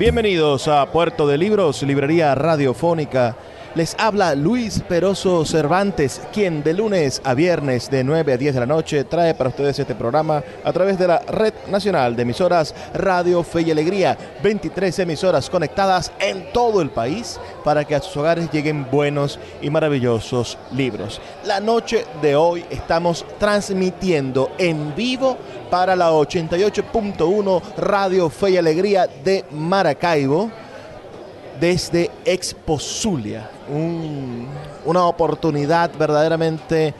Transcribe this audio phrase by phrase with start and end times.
[0.00, 3.36] Bienvenidos a Puerto de Libros, Librería Radiofónica.
[3.76, 8.60] Les habla Luis Peroso Cervantes, quien de lunes a viernes de 9 a 10 de
[8.60, 12.74] la noche trae para ustedes este programa a través de la Red Nacional de Emisoras
[12.94, 14.18] Radio Fe y Alegría.
[14.42, 19.70] 23 emisoras conectadas en todo el país para que a sus hogares lleguen buenos y
[19.70, 21.20] maravillosos libros.
[21.44, 25.38] La noche de hoy estamos transmitiendo en vivo
[25.70, 30.50] para la 88.1 Radio Fe y Alegría de Maracaibo
[31.60, 33.50] desde Expo Zulia.
[34.86, 36.94] una oportunidad verdaderamente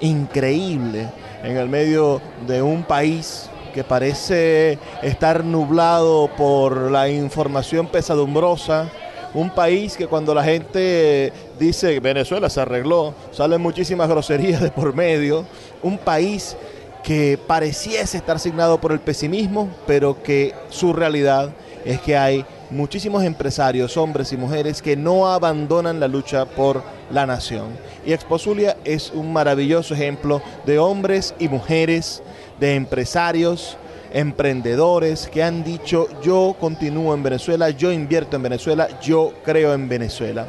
[0.00, 1.08] increíble
[1.44, 8.90] en el medio de un país que parece estar nublado por la información pesadumbrosa.
[9.34, 14.94] Un país que cuando la gente dice Venezuela se arregló, salen muchísimas groserías de por
[14.94, 15.44] medio.
[15.82, 16.56] Un país
[17.02, 21.50] que pareciese estar signado por el pesimismo, pero que su realidad
[21.84, 27.26] es que hay muchísimos empresarios, hombres y mujeres, que no abandonan la lucha por la
[27.26, 27.68] nación.
[28.04, 32.22] Y Exposulia es un maravilloso ejemplo de hombres y mujeres,
[32.60, 33.76] de empresarios,
[34.12, 39.88] emprendedores que han dicho yo continúo en Venezuela, yo invierto en Venezuela, yo creo en
[39.88, 40.46] Venezuela.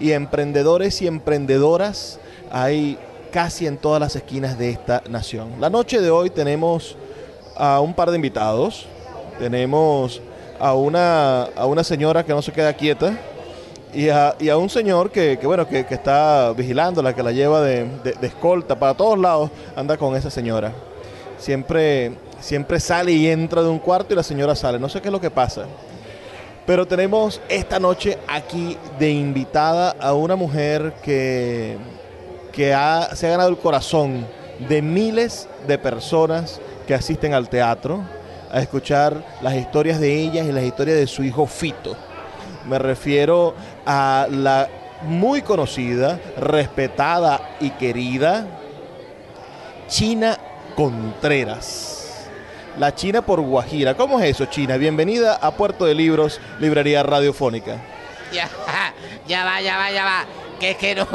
[0.00, 2.18] Y emprendedores y emprendedoras
[2.50, 2.98] hay
[3.30, 5.52] casi en todas las esquinas de esta nación.
[5.60, 6.96] La noche de hoy tenemos
[7.56, 8.86] a un par de invitados.
[9.38, 10.20] Tenemos
[10.62, 13.18] a una, a una señora que no se queda quieta
[13.92, 17.90] y a, y a un señor que, bueno, que, está vigilándola, que la lleva de,
[18.22, 20.72] escolta para todos lados, anda con esa señora.
[21.36, 24.78] Siempre, siempre sale y entra de un cuarto y la señora sale.
[24.78, 25.64] No sé qué es lo que pasa.
[26.64, 31.76] Pero tenemos esta noche aquí de invitada a una mujer que,
[32.52, 32.66] que
[33.14, 34.24] se ha ganado el corazón
[34.68, 38.04] de miles de personas que asisten al teatro
[38.52, 41.96] a escuchar las historias de ellas y las historias de su hijo Fito.
[42.66, 43.54] Me refiero
[43.86, 44.68] a la
[45.02, 48.46] muy conocida, respetada y querida
[49.88, 50.38] China
[50.76, 52.28] Contreras.
[52.78, 53.94] La China por Guajira.
[53.94, 54.76] ¿Cómo es eso, China?
[54.76, 57.76] Bienvenida a Puerto de Libros, Librería Radiofónica.
[58.32, 58.48] Ya,
[59.26, 60.24] ya va, ya va, ya va.
[60.58, 61.06] Que es que no,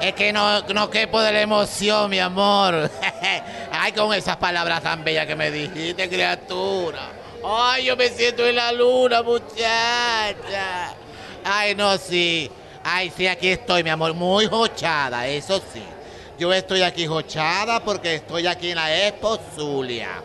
[0.00, 2.90] es que no, no quepo de la emoción, mi amor.
[3.86, 7.08] Ay, con esas palabras tan bellas que me dijiste, criatura.
[7.44, 10.92] Ay, yo me siento en la luna, muchacha.
[11.44, 12.50] Ay, no, sí.
[12.82, 15.84] Ay, sí, aquí estoy, mi amor, muy hochada, eso sí.
[16.36, 20.20] Yo estoy aquí hochada porque estoy aquí en la Expo Zulia.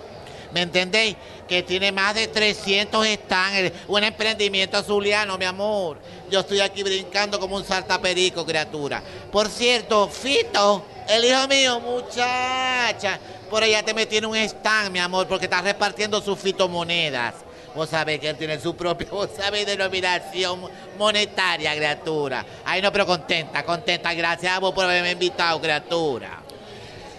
[0.51, 1.15] ¿Me entendéis?
[1.47, 5.99] Que tiene más de 300 stands, un emprendimiento zuliano, mi amor.
[6.31, 9.03] Yo estoy aquí brincando como un saltaperico, criatura.
[9.31, 13.19] Por cierto, Fito, el hijo mío, muchacha,
[13.51, 17.35] por allá te metí en un stand, mi amor, porque está repartiendo sus fitomonedas.
[17.75, 20.61] Vos sabés que él tiene su propia, vos sabés, denominación
[20.97, 22.45] monetaria, criatura.
[22.65, 24.13] Ay, no, pero contenta, contenta.
[24.13, 26.39] Gracias a vos por haberme invitado, criatura.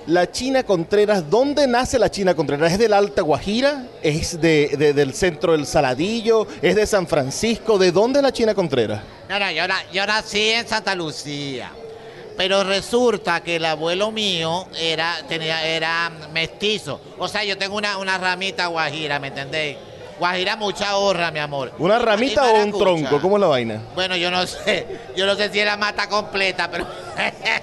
[0.07, 2.73] La China Contreras, ¿dónde nace la China Contreras?
[2.73, 3.85] ¿Es del Alta Guajira?
[4.03, 6.49] ¿Es de, del centro del Saladillo?
[6.61, 7.79] ¿Es de San Francisco?
[7.79, 9.03] ¿De dónde es la China Contreras?
[9.29, 9.63] No, no, yo,
[9.93, 11.71] yo nací en Santa Lucía.
[12.37, 17.01] Pero resulta que el abuelo mío era, tenía, era mestizo.
[17.19, 19.77] O sea, yo tengo una, una ramita guajira, ¿me entendéis?
[20.19, 21.73] Guajira mucha honra, mi amor.
[21.79, 23.21] ¿Una ramita o un tronco?
[23.21, 23.83] ¿Cómo es la vaina?
[23.95, 24.87] Bueno, yo no sé.
[25.17, 26.87] Yo no sé si era mata completa, pero.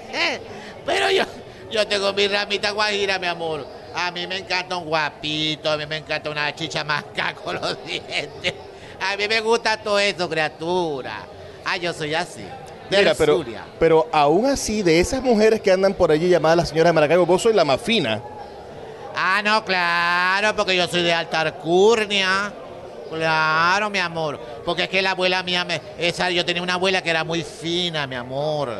[0.86, 1.24] pero yo,
[1.70, 3.66] yo tengo mi ramita guajira, mi amor.
[3.94, 7.84] A mí me encanta un guapito, a mí me encanta una chicha masca con los
[7.84, 8.54] dientes.
[9.00, 11.24] A mí me gusta todo eso, criatura.
[11.64, 12.44] Ah, yo soy así.
[12.90, 13.44] Mira, pero,
[13.78, 17.26] pero aún así, de esas mujeres que andan por allí llamadas la señora de Maracaibo,
[17.26, 18.20] vos sois la más fina.
[19.14, 22.52] Ah, no, claro, porque yo soy de alta alcurnia.
[23.10, 24.40] Claro, mi amor.
[24.64, 27.42] Porque es que la abuela mía, me, esa, yo tenía una abuela que era muy
[27.42, 28.70] fina, mi amor.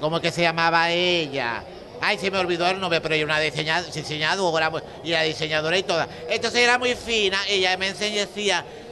[0.00, 1.62] ¿Cómo que se llamaba ella?
[2.00, 4.72] Ay, se me olvidó el nombre, pero ella era una diseñadora, diseñadora
[5.04, 6.08] y la diseñadora y toda.
[6.28, 8.24] Entonces era muy fina, ella me enseñó,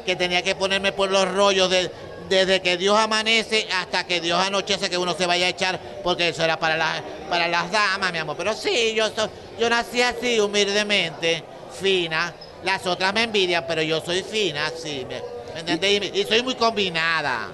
[0.05, 1.91] que tenía que ponerme por los rollos de,
[2.28, 6.28] desde que Dios amanece hasta que Dios anochece que uno se vaya a echar, porque
[6.28, 8.36] eso era para, las para las damas, mi amor.
[8.36, 9.10] Pero sí, yo,
[9.58, 11.42] yo nací así, humildemente,
[11.80, 12.32] fina.
[12.64, 15.22] Las otras me envidian, pero yo soy fina, sí, ¿me,
[15.58, 16.10] entendés?
[16.14, 17.48] Y, soy muy combinada.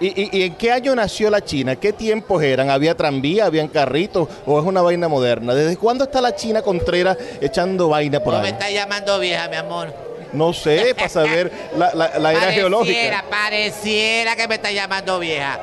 [0.00, 1.76] ¿Y, en qué año nació la China?
[1.76, 2.70] ¿Qué tiempos eran?
[2.70, 5.54] ¿Había tranvía, habían carritos o es una vaina moderna?
[5.54, 8.42] ¿Desde cuándo está la China Contreras echando vaina por ahí?
[8.42, 10.07] me está llamando vieja, mi amor?
[10.32, 13.24] No sé, para saber la, la, era geológica.
[13.30, 15.60] Pareciera que me está llamando vieja.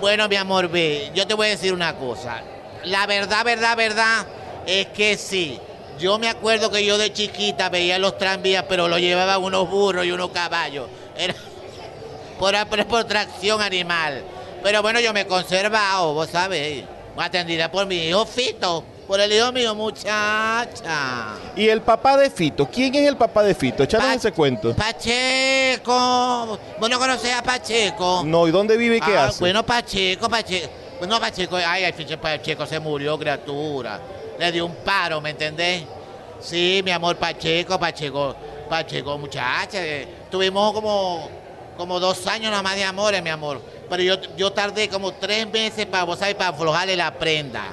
[0.00, 2.42] Bueno, mi amor, ve, yo te voy a decir una cosa.
[2.84, 4.26] La verdad, verdad, verdad,
[4.66, 5.58] es que sí.
[5.98, 10.04] Yo me acuerdo que yo de chiquita veía los tranvías, pero lo llevaban unos burros
[10.04, 10.88] y unos caballos.
[11.16, 11.34] Era
[12.38, 14.24] por, por tracción animal.
[14.62, 16.84] Pero bueno, yo me he conservado, vos sabéis.
[17.16, 18.84] Atendida por mi hijo Fito.
[19.06, 21.34] Por el hijo mío, muchacha.
[21.56, 22.68] ¿Y el papá de Fito?
[22.68, 23.82] ¿Quién es el papá de Fito?
[23.82, 24.74] Echaron ese cuento.
[24.74, 26.58] Pacheco.
[26.78, 28.22] ¿Vos no conocés a Pacheco?
[28.24, 29.40] No, ¿y dónde vive y qué ah, hace?
[29.40, 30.68] Bueno, Pacheco, Pacheco.
[30.98, 34.00] Bueno, Pacheco, ay, Pacheco se murió, criatura.
[34.38, 35.82] Le dio un paro, ¿me entendés?
[36.40, 38.36] Sí, mi amor, Pacheco, Pacheco,
[38.68, 39.84] Pacheco, muchacha.
[39.84, 41.28] Eh, tuvimos como,
[41.76, 43.60] como dos años nada más de amores, mi amor.
[43.90, 47.64] Pero yo, yo tardé como tres meses para, vos para aflojarle la prenda.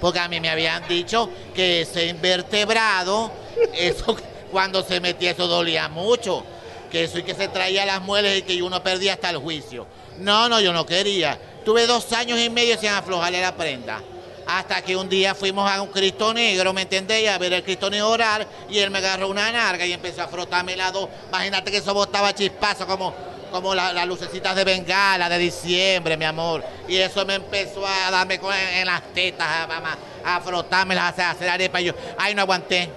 [0.00, 3.30] Porque a mí me habían dicho que ese invertebrado,
[3.74, 4.16] eso
[4.50, 6.44] cuando se metía, eso dolía mucho.
[6.90, 9.86] Que eso y que se traía las muelas y que uno perdía hasta el juicio.
[10.18, 11.38] No, no, yo no quería.
[11.64, 14.00] Tuve dos años y medio sin aflojarle la prenda.
[14.46, 17.28] Hasta que un día fuimos a un Cristo Negro, ¿me entendéis?
[17.28, 20.28] A ver el Cristo Negro orar y él me agarró una narga y empezó a
[20.28, 21.08] frotarme la dos.
[21.28, 23.12] Imagínate que eso botaba chispazo como,
[23.56, 26.62] como las lucecitas de bengala de diciembre, mi amor.
[26.86, 28.38] Y eso me empezó a darme
[28.74, 31.80] en, las tetas, a, a frotarme, a hacer arepa.
[31.80, 32.90] Y yo, ay, no aguanté.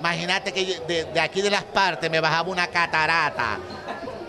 [0.00, 3.58] Imagínate que de, aquí de las partes me bajaba una catarata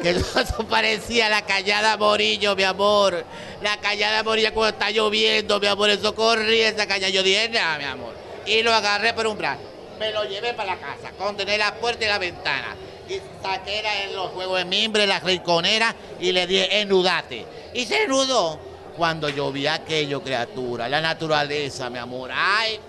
[0.01, 0.09] que
[0.41, 3.23] eso parecía la callada Morillo, mi amor.
[3.61, 5.89] La callada Morillo cuando está lloviendo, mi amor.
[5.89, 7.09] Eso corría esa cañada.
[7.09, 8.13] Yo dije, nada, mi amor.
[8.45, 9.61] Y lo agarré por un brazo.
[9.97, 12.75] Me lo llevé para la casa, condené la puerta y la ventana.
[13.07, 17.45] Y saqué en los juegos de mimbre, la rinconera, y le dije, enudate.
[17.73, 18.59] Y se enudó.
[18.97, 22.31] Cuando yo vi aquello, criatura, la naturaleza, mi amor.
[22.33, 22.79] Ay,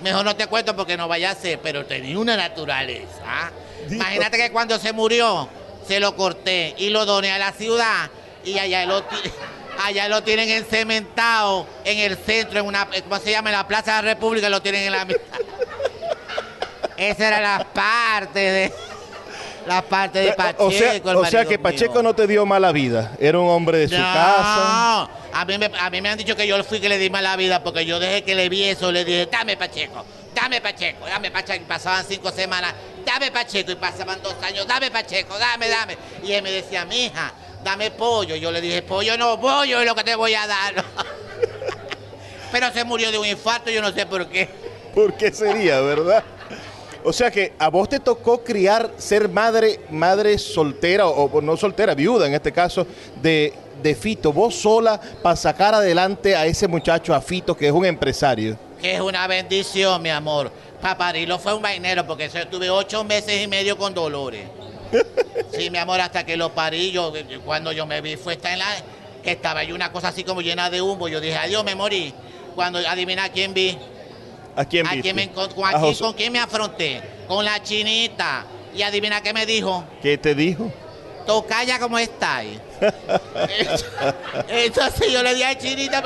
[0.00, 3.50] mejor no te cuento porque no vaya a ser, pero tenía una naturaleza.
[3.88, 5.48] Imagínate que cuando se murió,
[5.88, 8.10] se lo corté y lo doné a la ciudad
[8.44, 9.02] y allá lo,
[9.82, 13.50] allá lo tienen encementado en el centro, en una, ¿cómo se llama?
[13.50, 15.20] En la Plaza de la República lo tienen en la mitad.
[16.96, 18.72] Esa era la parte de
[19.66, 21.10] la parte de Pacheco.
[21.18, 23.12] O sea, que Pacheco no te dio mala vida.
[23.18, 25.08] Era un hombre de su casa.
[25.32, 27.34] A mí, me, a mí me han dicho que yo fui que le di mala
[27.36, 31.30] vida porque yo desde que le vi eso le dije, dame Pacheco, dame Pacheco, dame
[31.30, 31.62] Pacheco.
[31.62, 32.72] Y pasaban cinco semanas
[33.04, 33.72] dame Pacheco.
[33.72, 35.96] Y pasaban dos años, dame Pacheco, dame, dame.
[36.22, 37.32] Y él me decía, mija,
[37.62, 38.36] dame pollo.
[38.36, 40.84] Yo le dije, pollo no, pollo es lo que te voy a dar.
[42.52, 44.48] Pero se murió de un infarto, yo no sé por qué.
[44.94, 46.22] ¿Por qué sería, verdad?
[47.04, 51.94] O sea que a vos te tocó criar, ser madre, madre soltera, o, no soltera,
[51.94, 52.86] viuda en este caso,
[53.20, 53.52] de,
[53.82, 57.84] de Fito, vos sola para sacar adelante a ese muchacho, a Fito, que es un
[57.84, 58.58] empresario.
[58.80, 60.50] Que es una bendición, mi amor
[61.26, 64.42] lo fue un vainero porque yo tuve ocho meses y medio con dolores.
[65.50, 67.12] Sí, mi amor, hasta que lo parí, yo,
[67.44, 68.66] cuando yo me vi fue esta en la,
[69.22, 71.06] que estaba ahí una cosa así como llena de humo.
[71.06, 72.12] Yo dije, adiós, me morí.
[72.56, 73.78] Cuando adivina quién vi.
[74.56, 75.02] ¿A quién vi?
[75.02, 77.02] quién me con, quién, con quién me afronté?
[77.26, 78.46] Con la chinita.
[78.74, 79.84] Y adivina qué me dijo.
[80.02, 80.72] ¿Qué te dijo?
[81.26, 82.58] Tocaya como estáis.
[84.48, 86.02] Entonces yo le dije a Chinita,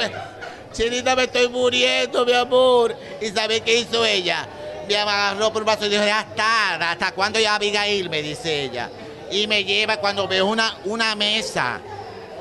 [0.73, 2.97] Chinita me estoy muriendo, mi amor.
[3.21, 4.47] ¿Y sabe qué hizo ella?
[4.89, 8.09] me agarró por el brazo y dijo, ya está, ¿hasta cuándo ya Abigail?
[8.09, 8.91] Me dice ella.
[9.31, 11.81] Y me lleva cuando veo una, una mesa,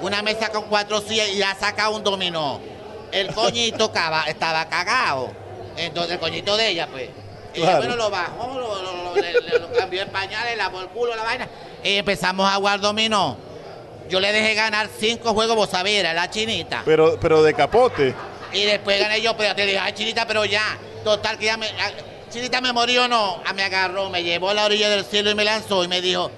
[0.01, 2.61] una mesa con cuatro sillas y ya saca un dominó.
[3.11, 3.91] El coñito
[4.27, 5.46] estaba cagado.
[5.77, 7.09] Entonces el coñito de ella, pues.
[7.53, 11.47] Y bueno, lo bajó, lo, cambió en pañales, lavó el culo, la vaina.
[11.83, 13.37] Y empezamos a jugar dominó.
[14.09, 16.83] Yo le dejé ganar cinco juegos, vos sabés, la chinita.
[16.85, 18.13] Pero, pero de capote.
[18.53, 20.77] Y después gané yo, pero te dije, ay, chinita, pero ya.
[21.03, 21.67] Total, que ya me.
[22.29, 23.41] Chinita me murió o no.
[23.45, 26.01] Ah, me agarró, me llevó a la orilla del cielo y me lanzó y me
[26.01, 26.29] dijo,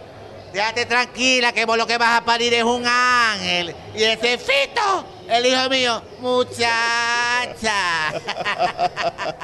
[0.54, 3.76] déjate tranquila que vos lo que vas a parir es un ángel.
[3.96, 8.14] Y ese fito, el hijo mío, muchacha.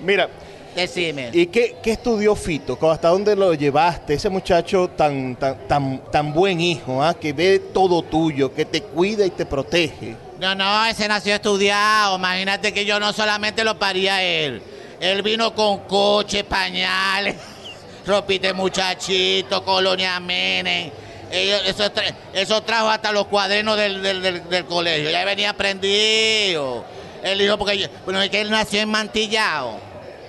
[0.00, 0.28] Mira,
[0.74, 1.30] Decime.
[1.34, 2.78] ¿Y qué, qué estudió Fito?
[2.90, 4.14] ¿Hasta dónde lo llevaste?
[4.14, 7.14] Ese muchacho tan, tan, tan, tan buen hijo, ¿ah?
[7.14, 10.16] que ve todo tuyo, que te cuida y te protege.
[10.40, 12.16] No, no, ese nació estudiado.
[12.16, 14.62] Imagínate que yo no solamente lo paría a él.
[14.98, 17.36] Él vino con coche, pañales,
[18.06, 20.90] ropite muchachito, colonia Menem.
[21.32, 25.10] Ellos- Eso, tra- eso trajo hasta los cuadernos del, del- del- del colegio.
[25.10, 26.84] Ya venía prendido.
[27.22, 29.78] Él dijo, porque yo- bueno, es que él nació en Mantillao.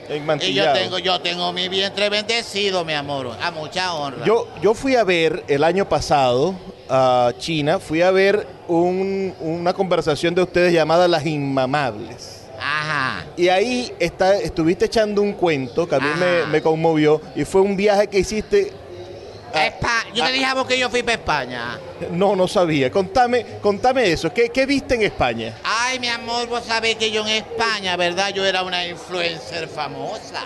[0.09, 3.31] En Y yo tengo, yo tengo mi vientre bendecido, mi amor.
[3.41, 4.25] A mucha honra.
[4.25, 6.53] Yo, yo fui a ver el año pasado
[6.89, 12.41] a China, fui a ver un- una conversación de ustedes llamada Las Inmamables.
[12.59, 13.25] Ajá.
[13.37, 16.07] Y ahí está, estuviste echando un cuento que a mí
[16.49, 18.71] me conmovió y fue un viaje que hiciste.
[19.53, 21.79] Espa- yo te dije a vos que yo fui para España.
[22.11, 22.89] no, no sabía.
[22.91, 24.33] Contame, contame eso.
[24.33, 25.53] ¿Qué, qué viste en España?
[25.63, 28.29] Ay, mi amor, vos sabés que yo en España, ¿verdad?
[28.33, 30.43] Yo era una influencer famosa.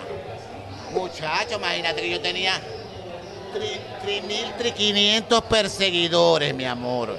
[0.92, 2.60] Muchacho, imagínate que yo tenía
[4.04, 7.16] 3.500 perseguidores, mi amor.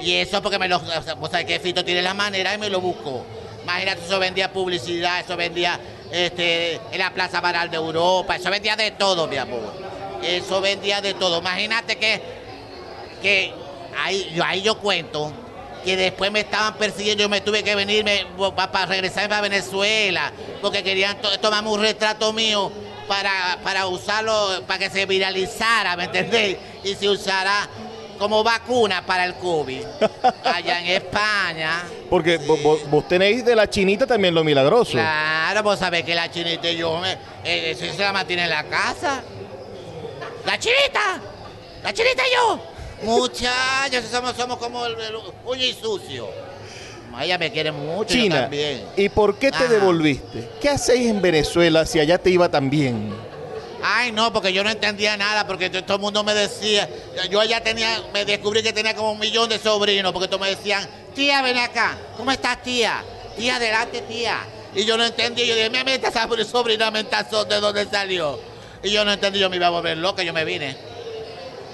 [0.00, 0.78] Y eso porque me lo...
[1.18, 3.24] Vos sabés que Fito tiene la manera y me lo buscó.
[3.62, 5.80] Imagínate, eso vendía publicidad, eso vendía
[6.12, 9.72] este, en la Plaza Baral de Europa, eso vendía de todo, mi amor.
[10.22, 11.38] Eso vendía de todo.
[11.38, 12.20] Imagínate que
[13.22, 13.52] que
[14.04, 15.32] ahí yo, ahí yo cuento
[15.84, 20.82] que después me estaban persiguiendo, yo me tuve que venirme para regresarme a Venezuela, porque
[20.82, 22.70] querían to- tomarme un retrato mío
[23.08, 26.56] para, para usarlo, para que se viralizara, ¿me entendés?
[26.82, 27.68] Y se usara
[28.18, 29.82] como vacuna para el COVID,
[30.44, 31.84] allá en España.
[32.10, 34.92] Porque vo- vo- vos, tenéis de la chinita también lo milagroso.
[34.92, 37.12] Claro, vos sabés que la chinita y yo, me,
[37.44, 39.22] eh, eso se la mantiene en la casa.
[40.46, 41.20] ¡La chinita!
[41.82, 42.60] ¡La chinita y yo!
[43.02, 46.28] Muchachos, somos, somos como el, el y sucio.
[47.20, 48.84] Ella me quiere mucho, yo China, también.
[48.96, 49.68] ¿y por qué te Ajá.
[49.68, 50.50] devolviste?
[50.60, 53.14] ¿Qué hacéis en Venezuela si allá te iba tan bien?
[53.82, 56.88] Ay, no, porque yo no entendía nada, porque to- todo el mundo me decía,
[57.30, 60.50] yo allá tenía, me descubrí que tenía como un millón de sobrinos, porque todos me
[60.50, 63.02] decían, tía, ven acá, ¿cómo estás, tía?
[63.36, 64.38] Tía, adelante, tía.
[64.74, 68.38] Y yo no entendía, yo dije, mira, esta sobr- sobrina mentazón, ¿de dónde salió?
[68.86, 70.76] Y yo no entendí, yo me iba a volver loca, yo me vine.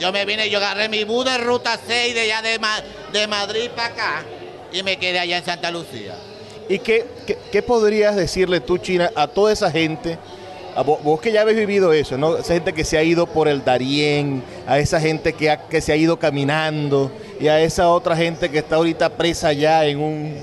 [0.01, 3.27] Yo me vine, yo agarré mi bus de ruta 6 de allá de, Ma- de
[3.27, 4.23] Madrid para acá
[4.73, 6.15] y me quedé allá en Santa Lucía.
[6.69, 7.05] ¿Y qué,
[7.53, 10.17] qué, podrías decirle tú, China, a toda esa gente?
[10.75, 12.39] A vos, vos que ya habéis vivido eso, ¿no?
[12.39, 15.83] Esa gente que se ha ido por el Darién, a esa gente que, ha- que
[15.83, 19.99] se ha ido caminando y a esa otra gente que está ahorita presa allá en
[20.01, 20.35] un,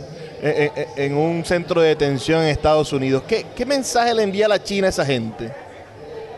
[0.43, 3.23] en, en- en un centro de detención en Estados Unidos.
[3.27, 5.51] ¿Qué, qué mensaje le envía la China a esa gente?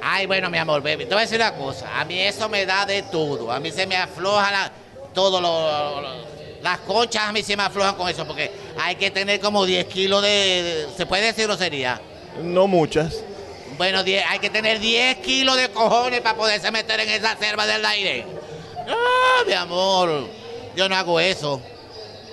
[0.01, 1.99] Ay, bueno, mi amor, baby, te voy a decir una cosa.
[1.99, 3.51] A mí eso me da de todo.
[3.51, 4.71] A mí se me afloja la,
[5.13, 6.31] todo lo, lo-
[6.63, 9.85] Las conchas a mí se me aflojan con eso, porque hay que tener como 10
[9.85, 10.27] kilos de...
[10.29, 11.99] de- ¿Se puede decir grosería?
[12.41, 13.23] No muchas.
[13.77, 17.65] Bueno, 10 hay que tener 10 kilos de cojones para poderse meter en esa selva
[17.65, 18.25] del aire.
[18.87, 20.27] No, mi amor,
[20.75, 21.61] yo no hago eso.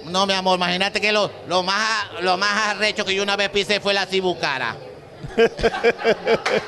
[0.05, 3.51] No, mi amor, imagínate que lo, lo más lo más arrecho que yo una vez
[3.51, 4.75] pisé fue la cibucara.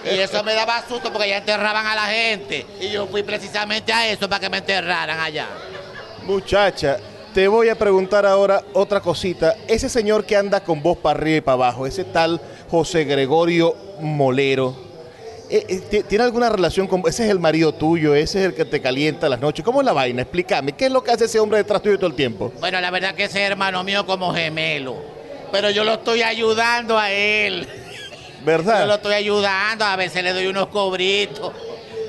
[0.04, 2.66] Y eso me daba susto porque ya enterraban a la gente.
[2.80, 5.46] Y yo fui precisamente a eso para que me enterraran allá.
[6.24, 6.98] Muchacha,
[7.34, 9.56] te voy a preguntar ahora otra cosita.
[9.66, 13.74] Ese señor que anda con vos para arriba y para abajo, ese tal José Gregorio
[14.00, 14.88] Molero,
[15.48, 17.00] eh, eh, ti- ¿tiene alguna relación con...
[17.08, 19.64] Ese es el marido tuyo, ese es el que te calienta las noches.
[19.64, 20.22] ¿Cómo es la vaina?
[20.22, 22.52] Explícame, ¿qué es lo que hace ese hombre detrás tuyo todo el tiempo?
[22.60, 25.18] Bueno, la verdad que ese es hermano mío como gemelo.
[25.50, 27.66] Pero yo lo estoy ayudando a él.
[28.40, 28.94] Yo lo ¿Verdad?
[28.94, 31.52] estoy ayudando, a veces le doy unos cobritos,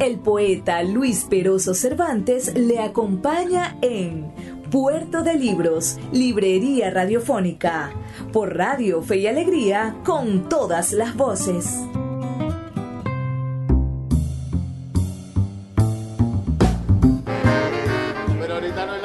[0.00, 4.32] El poeta Luis Peroso Cervantes le acompaña en
[4.70, 7.92] Puerto de Libros, Librería Radiofónica,
[8.32, 11.82] por Radio Fe y Alegría, con todas las voces.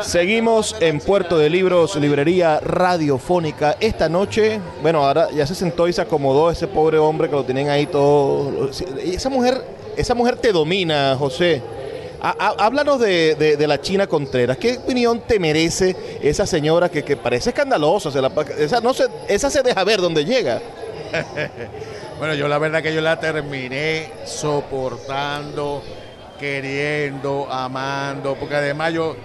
[0.02, 3.76] Seguimos en Puerto de Libros, librería radiofónica.
[3.82, 7.44] Esta noche, bueno, ahora ya se sentó y se acomodó ese pobre hombre que lo
[7.44, 8.70] tienen ahí todo.
[9.04, 11.62] Esa mujer, esa mujer te domina, José.
[12.22, 14.58] Há- há- Háblanos de, de- la China Contreras.
[14.58, 18.10] ¿Qué opinión te merece esa señora que, que parece escandalosa?
[18.58, 20.62] Esa, no se, esa se deja ver donde llega.
[22.18, 25.84] Bueno, yo la verdad que yo la terminé soportando,
[26.40, 29.18] queriendo, amando, porque además yo,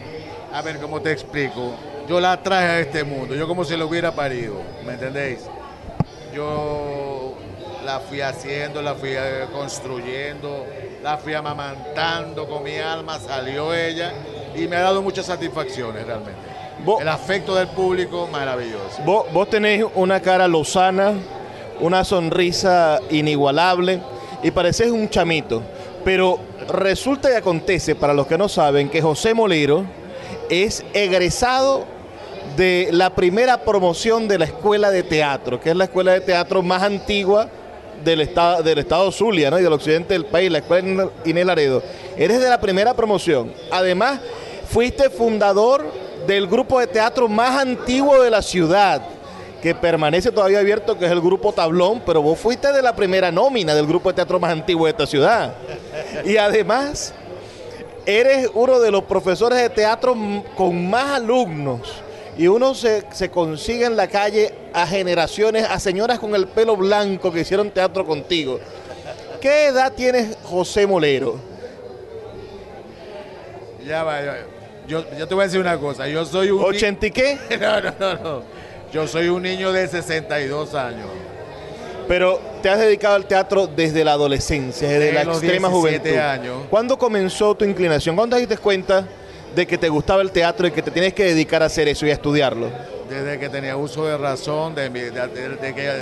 [0.52, 1.74] a ver cómo te explico,
[2.08, 5.38] yo la traje a este mundo, yo como si lo hubiera parido, ¿me entendéis?
[6.34, 6.99] Yo
[7.90, 10.64] la fui haciendo, la fui eh, construyendo,
[11.02, 14.12] la fui amamantando con mi alma, salió ella
[14.54, 16.38] y me ha dado muchas satisfacciones realmente.
[16.84, 19.02] Vos- El afecto del público, maravilloso.
[19.04, 21.14] Vos, vos tenés una cara lozana,
[21.80, 24.00] una sonrisa inigualable
[24.42, 25.62] y pareces un chamito.
[26.04, 29.84] Pero resulta y acontece, para los que no saben, que José Molero
[30.48, 31.84] es egresado
[32.56, 36.62] de la primera promoción de la escuela de teatro, que es la escuela de teatro
[36.62, 37.48] más antigua
[38.04, 39.58] del estado, del estado Zulia ¿no?
[39.58, 41.82] y del occidente del país, la escuela Inés Laredo.
[42.16, 43.52] Eres de la primera promoción.
[43.70, 44.20] Además,
[44.68, 45.84] fuiste fundador
[46.26, 49.02] del grupo de teatro más antiguo de la ciudad,
[49.62, 53.30] que permanece todavía abierto, que es el grupo Tablón, pero vos fuiste de la primera
[53.30, 55.54] nómina del grupo de teatro más antiguo de esta ciudad.
[56.24, 57.12] Y además,
[58.06, 60.16] eres uno de los profesores de teatro
[60.56, 61.80] con más alumnos.
[62.38, 66.76] Y uno se, se consigue en la calle a generaciones, a señoras con el pelo
[66.76, 68.60] blanco que hicieron teatro contigo.
[69.40, 71.36] ¿Qué edad tienes José Molero?
[73.86, 74.46] Ya va, ya-
[74.86, 76.58] yo, yo te voy a decir una cosa, yo soy un...
[76.72, 77.38] ni- ¿80 y qué?
[77.60, 78.42] No, no, no, no.
[78.92, 81.06] Yo soy un niño de 62 años.
[82.08, 86.20] Pero te has dedicado al teatro desde la adolescencia, desde la los extrema 17 juventud.
[86.20, 86.56] años.
[86.68, 88.16] ¿Cuándo comenzó tu inclinación?
[88.16, 89.06] ¿Cuándo te diste cuenta
[89.54, 92.04] de que te gustaba el teatro y que te tienes que dedicar a hacer eso
[92.04, 92.68] y a estudiarlo?
[93.10, 95.92] Desde que tenía uso de razón, de, que,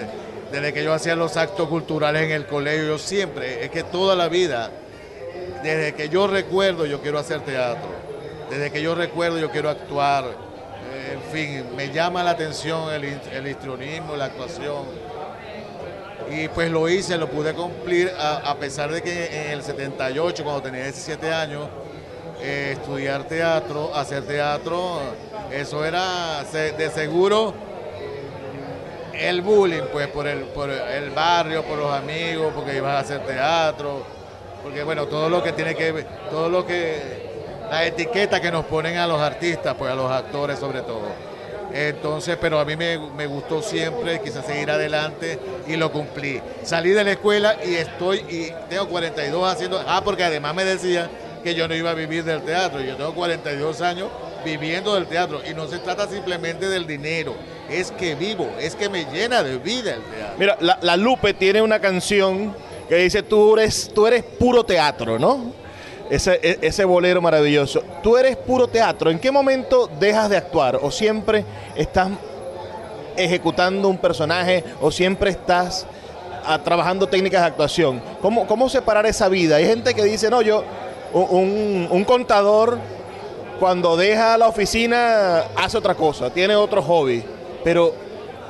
[0.53, 4.15] desde que yo hacía los actos culturales en el colegio, yo siempre, es que toda
[4.15, 4.71] la vida,
[5.63, 7.89] desde que yo recuerdo, yo quiero hacer teatro.
[8.51, 10.25] Desde que yo recuerdo, yo quiero actuar.
[10.27, 14.85] Eh, en fin, me llama la atención el, el histrionismo, la actuación.
[16.31, 20.61] Y pues lo hice, lo pude cumplir, a pesar de que en el 78, cuando
[20.61, 21.69] tenía 17 años,
[22.41, 25.01] eh, estudiar teatro, hacer teatro,
[25.51, 27.69] eso era de seguro
[29.19, 33.27] el bullying, pues por el, por el barrio, por los amigos, porque ibas a hacer
[33.27, 34.03] teatro,
[34.63, 37.29] porque bueno, todo lo que tiene que ver, todo lo que,
[37.71, 41.29] la etiqueta que nos ponen a los artistas, pues a los actores sobre todo.
[41.73, 46.41] Entonces, pero a mí me, me gustó siempre, quise seguir adelante y lo cumplí.
[46.63, 51.11] Salí de la escuela y estoy, y tengo 42 haciendo, ah, porque además me decía
[51.55, 54.09] yo no iba a vivir del teatro, yo tengo 42 años
[54.45, 55.41] viviendo del teatro.
[55.49, 57.35] Y no se trata simplemente del dinero,
[57.69, 60.35] es que vivo, es que me llena de vida el teatro.
[60.39, 62.55] Mira, la, la Lupe tiene una canción
[62.89, 65.53] que dice, tú eres, tú eres puro teatro, ¿no?
[66.11, 67.83] Ese, e- ese bolero maravilloso.
[68.03, 69.11] Tú eres puro teatro.
[69.11, 70.79] ¿En qué momento dejas de actuar?
[70.81, 71.45] ¿O siempre
[71.77, 72.09] estás
[73.17, 74.65] ejecutando un personaje?
[74.81, 75.87] ¿O siempre estás
[76.47, 78.01] ah, trabajando técnicas de actuación?
[78.23, 79.57] ¿Cómo, ¿Cómo separar esa vida?
[79.57, 80.65] Hay gente que dice, no, yo,
[81.13, 82.79] un, contador
[83.59, 87.25] cuando deja la oficina hace otra cosa, tiene otro hobby.
[87.65, 87.93] Pero,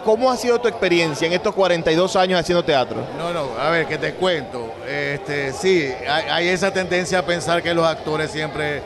[0.05, 2.99] ¿cómo ha sido tu experiencia en estos 42 años haciendo teatro?
[3.17, 4.73] No, no, a ver, que te cuento.
[4.87, 8.83] Este, sí, hay, hay esa tendencia a pensar que los actores siempre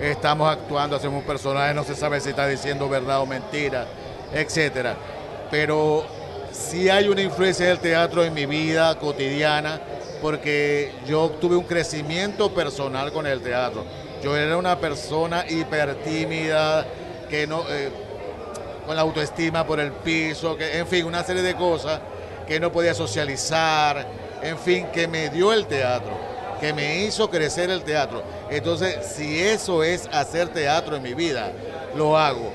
[0.00, 3.86] estamos actuando, hacemos un personaje, no se sabe si está diciendo verdad o mentira,
[4.32, 4.96] etcétera.
[5.50, 6.04] Pero
[6.52, 9.80] sí hay una influencia del teatro en mi vida cotidiana,
[10.24, 13.84] porque yo tuve un crecimiento personal con el teatro.
[14.22, 16.86] Yo era una persona hiper tímida,
[17.28, 17.90] que no, eh,
[18.86, 22.00] con la autoestima por el piso, que, en fin, una serie de cosas
[22.46, 24.06] que no podía socializar,
[24.40, 26.16] en fin, que me dio el teatro,
[26.58, 28.22] que me hizo crecer el teatro.
[28.48, 31.52] Entonces, si eso es hacer teatro en mi vida,
[31.94, 32.50] lo hago.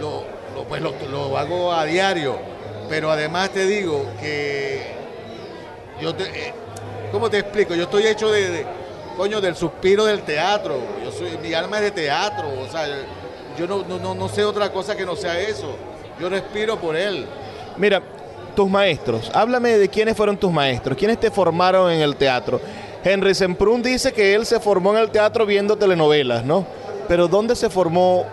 [0.00, 0.22] Lo,
[0.68, 2.38] pues lo, lo hago a diario.
[2.88, 4.98] Pero además te digo que
[6.00, 6.54] yo te, eh,
[7.12, 7.74] ¿cómo te explico?
[7.74, 8.66] Yo estoy hecho de,
[9.16, 10.76] coño, del suspiro del teatro.
[11.04, 12.48] Yo mi alma es de teatro.
[12.60, 12.86] O sea,
[13.58, 15.76] yo no, no, no sé otra cosa que no sea eso.
[16.20, 17.26] Yo respiro por él.
[17.76, 18.02] Mira,
[18.58, 22.60] tus maestros, háblame de quiénes fueron tus maestros, quiénes te formaron en el teatro.
[23.04, 26.66] Henry Semprún dice que él se formó en el teatro viendo telenovelas, ¿no?
[27.06, 28.26] Pero ¿dónde se formó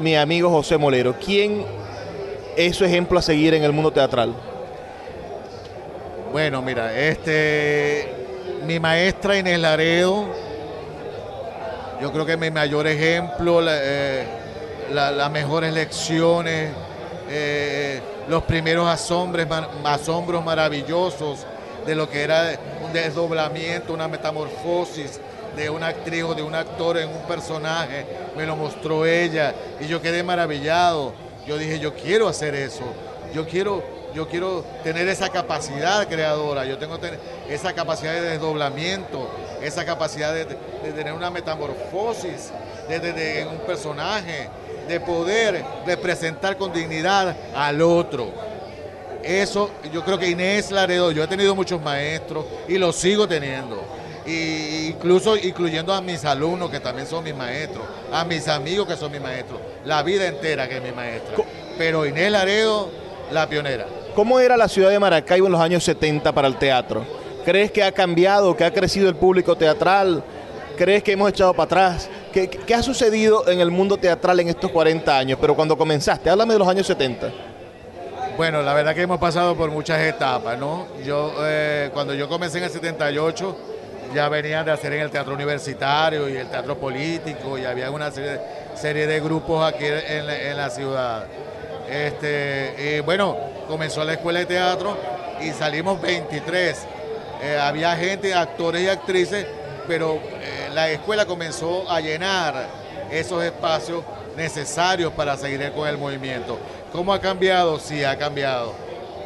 [0.00, 1.14] mi amigo José Molero?
[1.24, 1.64] ¿Quién
[2.56, 4.34] es su ejemplo a seguir en el mundo teatral?
[6.32, 8.08] Bueno, mira, este,
[8.64, 10.26] mi maestra Inés Laredo,
[12.00, 14.24] yo creo que mi mayor ejemplo, eh,
[14.92, 16.70] la- las mejores lecciones,
[17.28, 19.46] eh, los primeros asombres,
[19.84, 21.46] asombros maravillosos
[21.86, 22.52] de lo que era
[22.84, 25.20] un desdoblamiento, una metamorfosis
[25.56, 29.86] de una actriz o de un actor en un personaje, me lo mostró ella y
[29.86, 31.12] yo quedé maravillado.
[31.46, 32.84] Yo dije, yo quiero hacer eso,
[33.34, 33.82] yo quiero,
[34.14, 37.18] yo quiero tener esa capacidad creadora, yo tengo tener
[37.48, 39.30] esa capacidad de desdoblamiento,
[39.62, 42.50] esa capacidad de, de tener una metamorfosis
[42.88, 44.48] de, de- un personaje,
[44.88, 48.32] de poder representar con dignidad al otro.
[49.22, 53.82] Eso, yo creo que Inés Laredo, yo he tenido muchos maestros y los sigo teniendo.
[54.26, 58.96] Y incluso incluyendo a mis alumnos que también son mis maestros, a mis amigos que
[58.96, 61.36] son mis maestros, la vida entera que es mi maestra.
[61.78, 62.88] Pero Inés Laredo,
[63.30, 63.86] la pionera.
[64.20, 67.06] ¿Cómo era la ciudad de Maracaibo en los años 70 para el teatro?
[67.42, 70.22] ¿Crees que ha cambiado, que ha crecido el público teatral?
[70.76, 72.10] ¿Crees que hemos echado para atrás?
[72.30, 75.38] ¿Qué, ha sucedido en el mundo teatral en estos 40 años?
[75.40, 77.32] Pero cuando comenzaste, háblame de los años 70.
[78.36, 80.86] Bueno, la verdad que hemos pasado por muchas etapas, ¿no?
[81.02, 83.56] Yo, eh, cuando yo comencé en el 78,
[84.14, 88.10] ya venían de hacer en el teatro universitario y el teatro político, y había una
[88.10, 91.24] serie, de grupos aquí en la ciudad.
[91.90, 94.96] Este, y bueno, comenzó la escuela de teatro
[95.40, 96.86] y salimos 23.
[97.42, 99.46] Eh, había gente, actores y actrices,
[99.88, 102.66] pero eh, la escuela comenzó a llenar
[103.10, 104.04] esos espacios
[104.36, 106.58] necesarios para seguir con el movimiento.
[106.92, 107.78] ¿Cómo ha cambiado?
[107.80, 108.72] Sí, ha cambiado.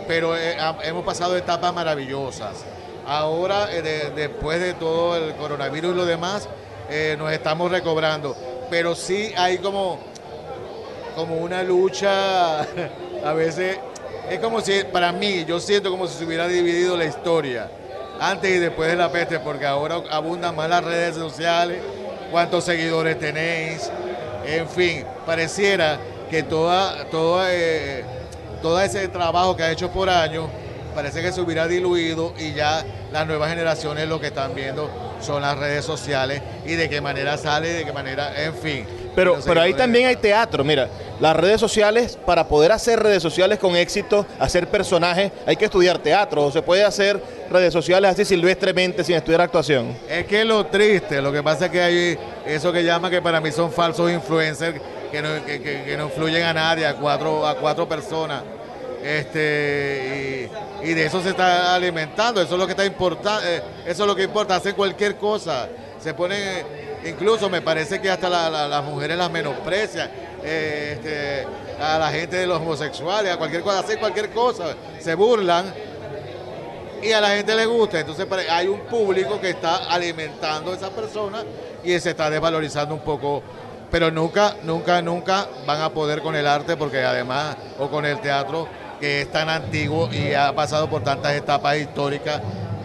[0.09, 2.64] Pero eh, hemos pasado etapas maravillosas.
[3.07, 6.48] Ahora, eh, de- después de todo el coronavirus y lo demás,
[6.88, 8.35] eh, nos estamos recobrando.
[8.70, 9.98] Pero sí hay como,
[11.14, 12.61] como una lucha,
[13.24, 13.79] a veces,
[14.31, 17.70] es como si, para mí, yo siento como si se hubiera dividido la historia,
[18.20, 21.79] antes y después de la peste, porque ahora abundan más las redes sociales,
[22.31, 23.90] cuántos seguidores tenéis,
[24.46, 25.98] en fin, pareciera
[26.31, 28.05] que toda, toda, eh,
[28.62, 30.48] todo ese trabajo que ha hecho por años,
[30.94, 34.88] parece que se hubiera diluido y ya las nuevas generaciones lo que están viendo
[35.20, 39.03] son las redes sociales y de qué manera sale, de qué manera, en fin.
[39.14, 40.64] Pero, pero ahí también hay teatro.
[40.64, 40.88] Mira,
[41.20, 45.98] las redes sociales, para poder hacer redes sociales con éxito, hacer personajes, hay que estudiar
[45.98, 46.44] teatro.
[46.46, 49.96] O se puede hacer redes sociales así silvestremente sin estudiar actuación.
[50.09, 53.40] Es que lo triste, lo que pasa es que hay eso que llama que para
[53.40, 54.81] mí son falsos influencers
[55.12, 58.42] que no, que, que- que no influyen a nadie, a cuatro, a cuatro personas.
[59.24, 60.48] Este,
[60.83, 64.03] y, y de eso se está alimentando, eso es lo que está importa, eh, eso
[64.03, 65.68] es lo que importa, hacer cualquier cosa.
[66.04, 66.36] Se pone,
[67.06, 70.10] incluso me parece que hasta la- la- las mujeres las menosprecian,
[70.42, 71.46] eh, este,
[71.82, 75.64] a la gente de los homosexuales, a cualquier cosa, hacer cualquier cosa, se burlan
[77.02, 78.00] y a la gente le gusta.
[78.00, 81.42] Entonces hay un público que está alimentando a esa persona
[81.82, 83.42] y se está desvalorizando un poco
[83.90, 88.20] pero nunca, nunca, nunca van a poder con el arte porque además, o con el
[88.20, 88.68] teatro
[89.00, 92.42] que es tan antiguo y ha pasado por tantas etapas históricas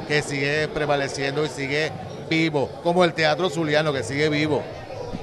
[0.08, 1.92] que sigue prevaleciendo y sigue
[2.30, 4.62] vivo, como el teatro zuliano que sigue vivo.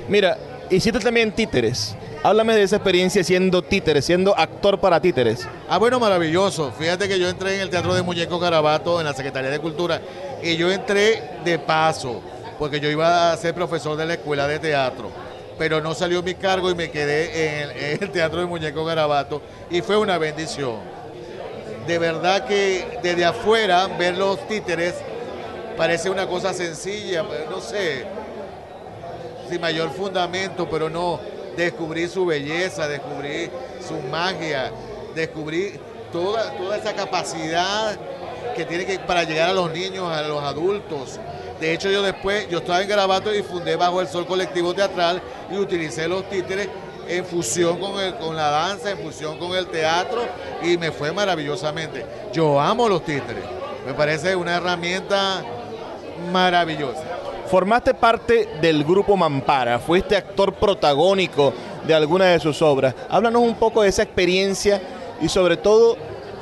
[0.09, 0.37] Mira,
[0.71, 1.97] hiciste también títeres.
[2.23, 5.47] Háblame de esa experiencia siendo títeres, siendo actor para títeres.
[5.69, 6.73] Ah, bueno, maravilloso.
[6.77, 10.01] Fíjate que yo entré en el Teatro de Muñeco Carabato, en la Secretaría de Cultura,
[10.43, 12.21] y yo entré de paso,
[12.59, 15.11] porque yo iba a ser profesor de la Escuela de Teatro,
[15.57, 18.85] pero no salió mi cargo y me quedé en el, en el Teatro de Muñeco
[18.85, 19.41] Garabato,
[19.71, 20.97] y fue una bendición.
[21.87, 24.95] De verdad que desde afuera ver los títeres
[25.77, 28.05] parece una cosa sencilla, pero no sé,
[29.49, 31.21] sin mayor fundamento, pero no,
[31.57, 33.51] descubrir su belleza, descubrir
[33.87, 34.73] su magia,
[35.15, 35.81] descubrir
[36.13, 37.99] toda, toda esa capacidad
[38.55, 41.19] que tiene que para llegar a los niños, a los adultos.
[41.61, 45.23] De hecho, yo después, yo estaba en Garabato y fundé Bajo el Sol Colectivo Teatral
[45.51, 46.69] y utilicé los títeres
[47.09, 50.23] en fusión con, el, con la danza, en fusión con el teatro
[50.63, 52.05] y me fue maravillosamente.
[52.33, 53.45] Yo amo los títeres,
[53.87, 55.45] me parece una herramienta
[56.33, 57.03] maravillosa.
[57.47, 61.53] Formaste parte del grupo Mampara, fuiste actor protagónico
[61.87, 62.95] de alguna de sus obras.
[63.09, 64.81] Háblanos un poco de esa experiencia
[65.21, 65.97] y sobre todo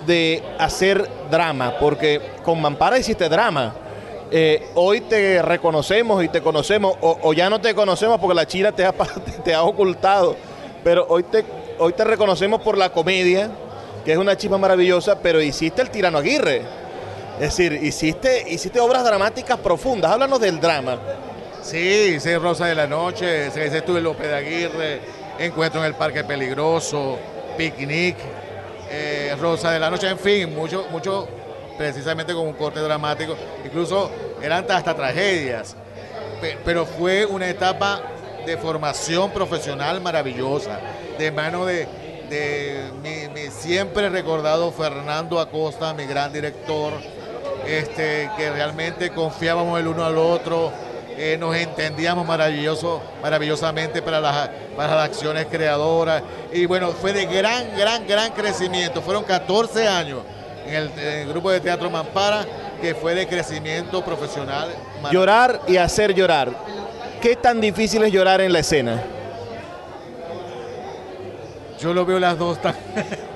[0.06, 3.74] de hacer drama, porque con Mampara hiciste drama.
[4.30, 8.72] Eh, hoy te reconocemos y te conocemos, o, ya no te conocemos porque la chira
[8.72, 8.92] te ha,
[9.44, 10.36] te ha ocultado,
[10.82, 11.44] pero hoy te,
[11.78, 13.50] hoy te reconocemos por la comedia,
[14.04, 16.62] que es una chispa maravillosa, pero hiciste el Tirano Aguirre.
[17.34, 20.12] Es decir, hiciste, hiciste obras dramáticas profundas.
[20.12, 20.98] Háblanos del drama.
[21.62, 25.00] Sí, hice Rosa de la Noche, hice Estuve López de Aguirre,
[25.38, 27.18] Encuentro en el Parque Peligroso,
[27.56, 28.16] Picnic,
[28.90, 31.26] eh, Rosa de la Noche, en fin, mucho, mucho
[31.76, 33.34] precisamente con un corte dramático.
[33.64, 35.74] Incluso eran hasta tragedias.
[36.64, 38.02] Pero fue una etapa
[38.46, 40.78] de formación profesional maravillosa,
[41.18, 41.88] de mano de,
[42.28, 46.92] de mi, mi siempre recordado Fernando Acosta, mi gran director,
[47.66, 50.72] este, que realmente confiábamos el uno al otro,
[51.16, 56.22] eh, nos entendíamos maravilloso, maravillosamente para las, para las acciones creadoras.
[56.52, 59.00] Y bueno, fue de gran, gran, gran crecimiento.
[59.00, 60.22] Fueron 14 años
[60.66, 62.44] en el, en el grupo de teatro Mampara,
[62.80, 64.70] que fue de crecimiento profesional.
[65.12, 66.50] Llorar y hacer llorar.
[67.20, 69.02] ¿Qué tan difícil es llorar en la escena?
[71.78, 72.84] Yo lo veo las dos también.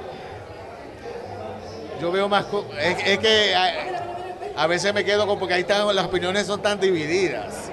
[2.01, 2.47] Yo veo más...
[2.81, 3.55] Es, es que
[4.59, 5.38] a, veces me quedo con...
[5.38, 7.71] Porque ahí están, las opiniones son tan divididas.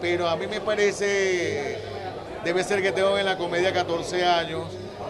[0.00, 1.78] Pero a mí me parece...
[2.44, 4.64] Debe ser que tengo en la comedia 14 años,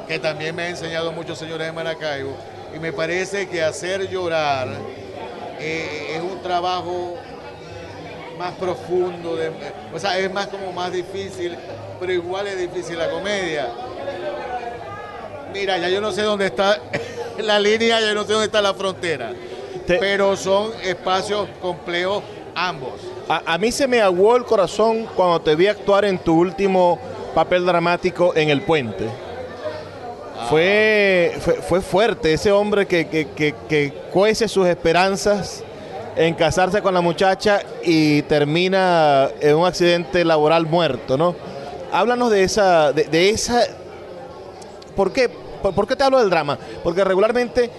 [0.06, 2.36] que también me ha enseñado muchos señores de Maracaibo.
[2.74, 4.68] Y me parece que hacer llorar
[5.58, 7.14] eh, es un trabajo
[8.36, 9.52] más profundo, de,
[9.94, 11.56] o sea, es más como más difícil,
[12.00, 13.68] pero igual es difícil la comedia.
[15.52, 16.80] Mira, ya yo no sé dónde está
[17.38, 19.32] la línea, ya no sé dónde está la frontera,
[19.86, 19.96] Te...
[19.98, 22.22] pero son espacios complejos
[22.54, 22.92] ambos.
[23.28, 26.98] A, a, mí se me aguó el corazón cuando te vi actuar en tu último
[27.34, 29.08] papel dramático en El Puente.
[30.38, 30.46] Ah.
[30.48, 35.64] Fue, fue, fue, fuerte ese hombre que, que, que, que cuece sus esperanzas
[36.16, 41.34] en casarse con la muchacha y termina en un accidente laboral muerto, ¿no?
[41.90, 43.62] Háblanos de esa, de, de esa,
[44.96, 45.28] ¿por qué?
[45.28, 46.58] ¿Por, ¿Por, qué te hablo del drama?
[46.82, 47.70] Porque regularmente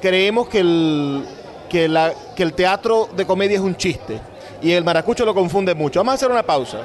[0.00, 1.24] creemos que el,
[1.74, 4.20] que, la, que el teatro de comedia es un chiste
[4.62, 5.98] y el maracucho lo confunde mucho.
[5.98, 6.78] Vamos a hacer una pausa.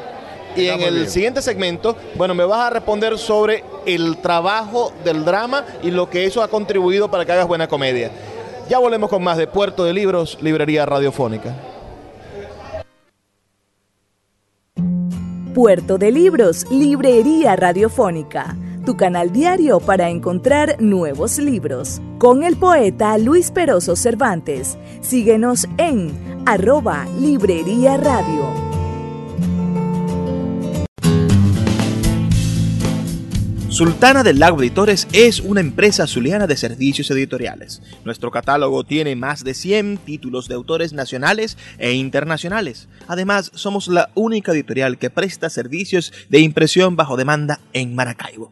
[0.55, 1.09] Y en el bien.
[1.11, 6.25] siguiente segmento, bueno, me vas a responder sobre el trabajo del drama y lo que
[6.25, 8.09] eso ha contribuido para que hagas buena comedia.
[8.67, 11.55] Ya volvemos con más de Puerto de Libros, Librería Radiofónica.
[15.53, 18.55] Puerto de Libros, Librería Radiofónica,
[18.89, 22.01] tu canal diario para encontrar nuevos libros.
[22.17, 24.79] Con el poeta Luis Peroso Cervantes.
[25.01, 28.51] Síguenos en arroba Librería Radio.
[33.67, 37.83] Sultana del Lago Editores es una empresa zuliana de servicios editoriales.
[38.05, 42.87] Nuestro catálogo tiene más de 100 títulos de autores nacionales e internacionales.
[43.07, 48.51] Además, somos la única editorial que presta servicios de impresión bajo demanda en Maracaibo.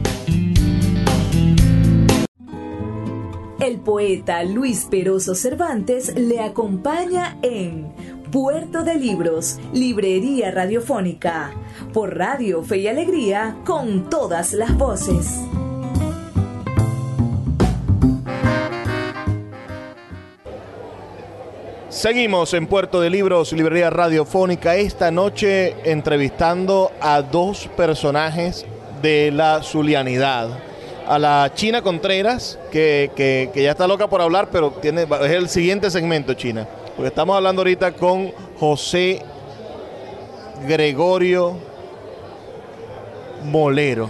[3.83, 7.93] Poeta Luis Peroso Cervantes le acompaña en
[8.31, 11.51] Puerto de Libros, Librería Radiofónica,
[11.93, 15.41] por Radio Fe y Alegría, con todas las voces.
[21.89, 28.65] Seguimos en Puerto de Libros, Librería Radiofónica, esta noche entrevistando a dos personajes
[29.03, 30.70] de la zulianidad.
[31.11, 35.49] A la China Contreras, que, que, ya está loca por hablar, pero tiene, es el
[35.49, 36.65] siguiente segmento, China.
[36.95, 39.21] Porque estamos hablando ahorita con José
[40.65, 41.57] Gregorio
[43.43, 44.09] Molero.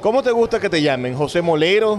[0.00, 1.14] ¿Cómo te gusta que te llamen?
[1.14, 1.98] ¿José Molero?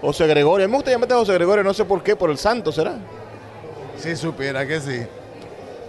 [0.00, 0.64] ¿José Gregorio?
[0.64, 2.96] A mí me gusta llamarte José Gregorio, no sé por qué, por el santo, ¿será?
[3.98, 5.02] Si supiera que sí.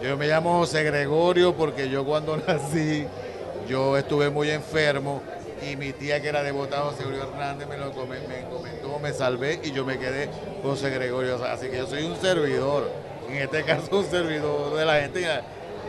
[0.04, 3.06] Yo me llamo José Gregorio porque yo cuando nací,
[3.70, 5.22] yo estuve muy enfermo
[5.62, 9.14] y mi tía que era devota José Gregorio Hernández me lo come- me comentó, me
[9.14, 10.30] salvé y yo me quedé
[10.64, 11.38] José Gregorio.
[11.38, 12.90] O Así que yo soy un servidor,
[13.30, 15.26] en este caso un servidor de la gente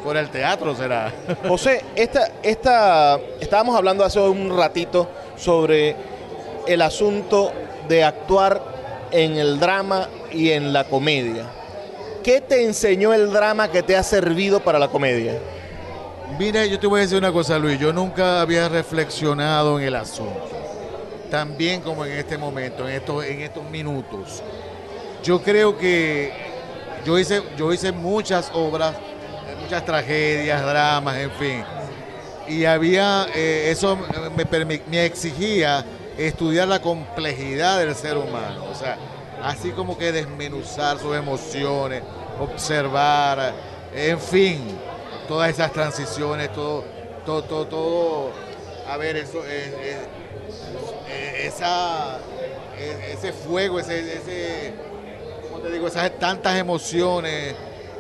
[0.05, 1.13] por el teatro será.
[1.49, 5.95] José, esta, esta, estábamos hablando hace un ratito sobre
[6.67, 7.53] el asunto
[7.89, 8.61] de actuar
[9.11, 11.45] en el drama y en la comedia.
[12.23, 15.39] ¿Qué te enseñó el drama que te ha servido para la comedia?
[16.39, 17.79] Mira, yo te voy a decir una cosa, Luis.
[17.79, 20.49] Yo nunca había reflexionado en el asunto.
[21.31, 24.43] Tan bien como en este momento, en estos, en estos minutos.
[25.23, 26.33] Yo creo que
[27.05, 28.95] yo hice, yo hice muchas obras,
[29.63, 31.65] muchas tragedias, dramas, en fin.
[32.49, 33.97] Y había, eh, eso
[34.37, 35.85] me, me exigía
[36.17, 38.65] estudiar la complejidad del ser humano.
[38.71, 38.97] O sea,
[39.43, 42.03] así como que desmenuzar sus emociones,
[42.41, 43.53] observar,
[43.95, 44.79] en fin,
[45.31, 46.83] todas esas transiciones, todo,
[47.25, 48.31] todo, todo, todo.
[48.89, 49.99] a ver, eso, eh, eh,
[51.09, 52.19] eh, esa,
[52.77, 54.75] eh, ese fuego, ese, ese,
[55.45, 55.87] ¿cómo te digo?
[55.87, 57.55] Esas tantas emociones,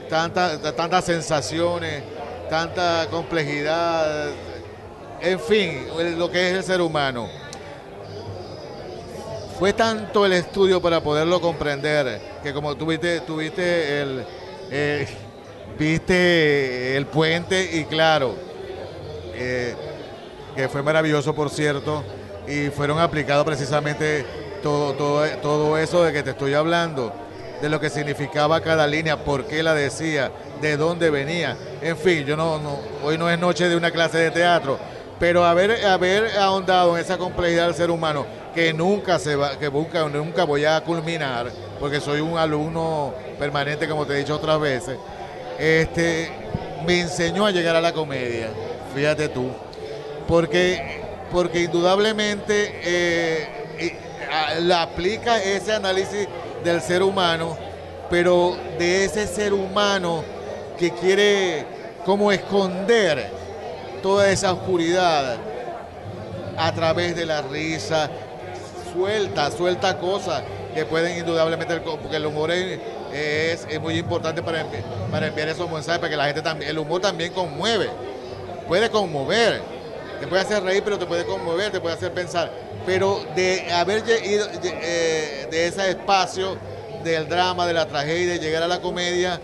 [0.08, 2.02] tantas, tantas sensaciones,
[2.48, 4.30] tanta complejidad,
[5.20, 5.86] en fin,
[6.18, 7.28] lo que es el ser humano.
[9.56, 14.26] Fue tanto el estudio para poderlo comprender que como tuviste, tuviste el,
[15.78, 18.34] viste el puente y claro,
[19.34, 19.74] eh,
[20.54, 22.04] que fue maravilloso por cierto,
[22.46, 24.24] y fueron aplicados precisamente
[24.62, 27.12] todo, todo, todo eso de que te estoy hablando,
[27.60, 30.30] de lo que significaba cada línea, por qué la decía,
[30.60, 31.56] de dónde venía.
[31.82, 34.78] En fin, yo no, no hoy no es noche de una clase de teatro,
[35.18, 39.70] pero haber, haber ahondado en esa complejidad del ser humano, que nunca se va, que
[39.70, 44.58] nunca, nunca voy a culminar, porque soy un alumno permanente, como te he dicho otras
[44.60, 44.96] veces,
[45.60, 46.30] este,
[46.86, 48.48] me enseñó a llegar a la comedia,
[48.94, 49.50] fíjate tú,
[50.26, 53.96] porque, porque indudablemente eh,
[54.60, 56.26] la aplica ese análisis
[56.64, 57.58] del ser humano,
[58.08, 60.24] pero de ese ser humano
[60.78, 61.66] que quiere
[62.06, 63.30] como esconder
[64.02, 65.36] toda esa oscuridad
[66.56, 68.08] a través de la risa,
[68.94, 70.42] suelta, suelta cosas
[70.74, 72.50] que pueden indudablemente, porque el humor
[73.12, 74.64] es- es muy importante para,
[75.10, 77.88] para enviar esos mensajes, para que la gente también, el humor también conmueve,
[78.68, 79.60] puede conmover,
[80.20, 82.50] te puede hacer reír, pero te puede conmover, te puede hacer pensar,
[82.86, 86.56] pero de haber ido lle- eh, de ese espacio
[87.04, 89.40] del drama, de la tragedia, llegar a la comedia,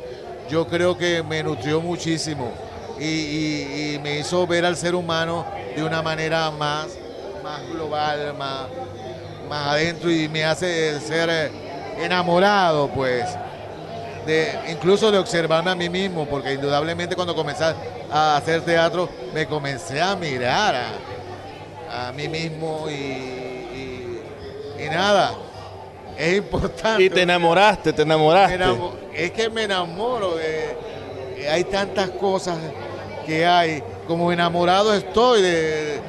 [0.51, 2.53] yo creo que me nutrió muchísimo.
[2.99, 6.87] Y, y- y me hizo ver al ser humano de una manera más,
[7.43, 8.69] más global, más,
[9.51, 11.51] más adentro y me hace ser eh,
[12.03, 13.25] enamorado, pues,
[14.27, 17.65] de, incluso de observarme a mí mismo, porque indudablemente cuando comencé
[18.11, 20.75] a hacer teatro me comencé a mirar
[21.91, 24.23] a, a mí mismo y, y-
[24.85, 25.33] y nada,
[26.19, 27.03] es importante.
[27.05, 28.59] Y te enamoraste, te enamoraste.
[29.15, 30.77] Es que me enamoro de.
[31.51, 32.57] Hay tantas cosas
[33.25, 33.83] que hay.
[34.09, 36.01] Como enamorado estoy de,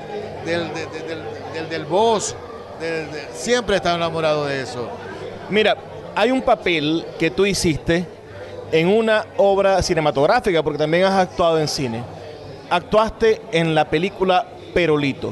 [0.45, 2.35] del, de- de- del, del, del voz.
[2.79, 4.87] del- de- siempre he estado enamorado de eso.
[5.49, 5.75] Mira,
[6.17, 8.03] hay un papel que tú hiciste
[8.71, 12.01] en una obra cinematográfica, porque también has actuado en cine.
[12.71, 15.31] Actuaste en la película Perolito,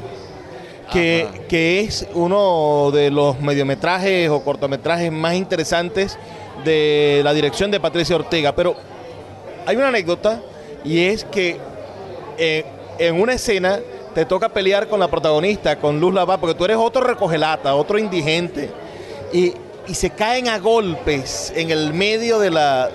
[0.92, 6.16] que, que es uno de los mediometrajes o cortometrajes más interesantes
[6.64, 8.54] de la dirección de Patricia Ortega.
[8.54, 8.76] Pero
[9.66, 10.40] hay una anécdota
[10.84, 11.58] y es que
[12.38, 12.64] eh,
[13.00, 13.80] en una escena
[14.14, 17.98] te toca pelear con la protagonista, con Luz Lavá, porque tú eres otro recogelata, otro
[17.98, 18.70] indigente.
[19.32, 19.52] Y,
[19.88, 22.90] y se caen a golpes en el medio de la.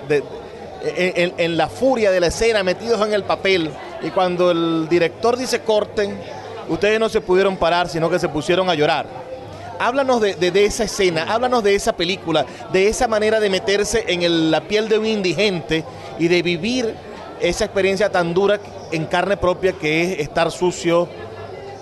[0.84, 3.70] en, la furia de la escena, metidos en el papel.
[4.02, 6.18] Y cuando el director dice corten,
[6.68, 9.06] ustedes no se pudieron parar, sino que se pusieron a llorar.
[9.78, 14.50] Háblanos de, de- esa escena, háblanos de esa película, de esa manera de meterse en
[14.50, 15.84] la piel de un indigente
[16.18, 16.94] y de vivir
[17.40, 18.60] esa experiencia tan dura
[18.92, 21.08] en carne propia que es estar sucio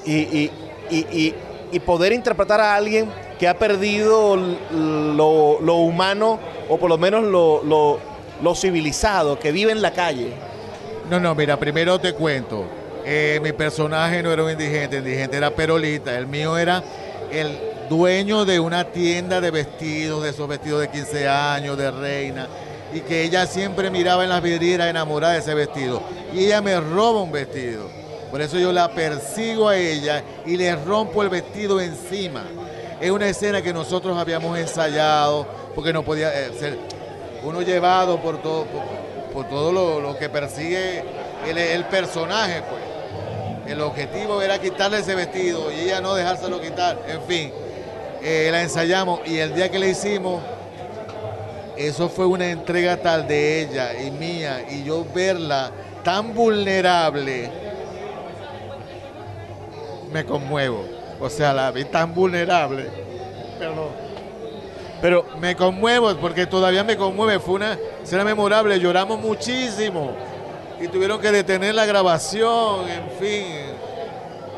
[0.07, 0.51] y- y-
[0.91, 1.35] y-
[1.73, 6.39] y poder interpretar a alguien que ha perdido lo, humano
[6.69, 10.35] o por lo menos lo civilizado, que vive en la calle.
[11.11, 12.67] No, no, mira, primero te cuento.
[13.05, 16.17] Eh, mi personaje no era un indigente, el indigente era Perolita.
[16.17, 16.85] El mío era
[17.33, 22.47] el dueño de una tienda de vestidos, de esos vestidos de 15 años, de reina,
[22.93, 26.03] y que ella siempre miraba en las vidrieras enamorada de ese vestido.
[26.35, 27.89] Y ella me roba un vestido.
[28.31, 32.45] Por eso yo la persigo a ella y le rompo el vestido encima.
[33.01, 36.79] Es una escena que nosotros habíamos ensayado, porque no podía eh, ser
[37.43, 38.83] uno llevado por todo, por,
[39.33, 41.03] por todo lo, que persigue
[41.49, 42.83] el, el personaje, pues.
[43.67, 47.01] El objetivo era quitarle ese vestido y ella no dejárselo quitar.
[47.07, 47.53] En fin,
[48.23, 50.43] eh, la ensayamos y el día que la hicimos,
[51.77, 55.71] eso fue una entrega tal de ella y mía y yo verla
[56.03, 57.51] tan vulnerable,
[60.13, 61.00] me conmuevo.
[61.21, 62.89] O sea, la vi tan vulnerable.
[63.59, 63.89] Perdón.
[65.03, 67.39] Pero Me conmuevo porque todavía me conmueve.
[67.41, 68.79] Fue una escena memorable.
[68.81, 70.13] Lloramos muchísimo
[70.81, 72.89] y tuvieron que detener la grabación.
[72.89, 73.47] En fin,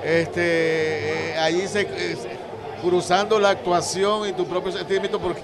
[0.05, 2.43] este, eh, allí eh, se-
[2.81, 5.41] cruzando la actuación y tu propio sentimiento porque,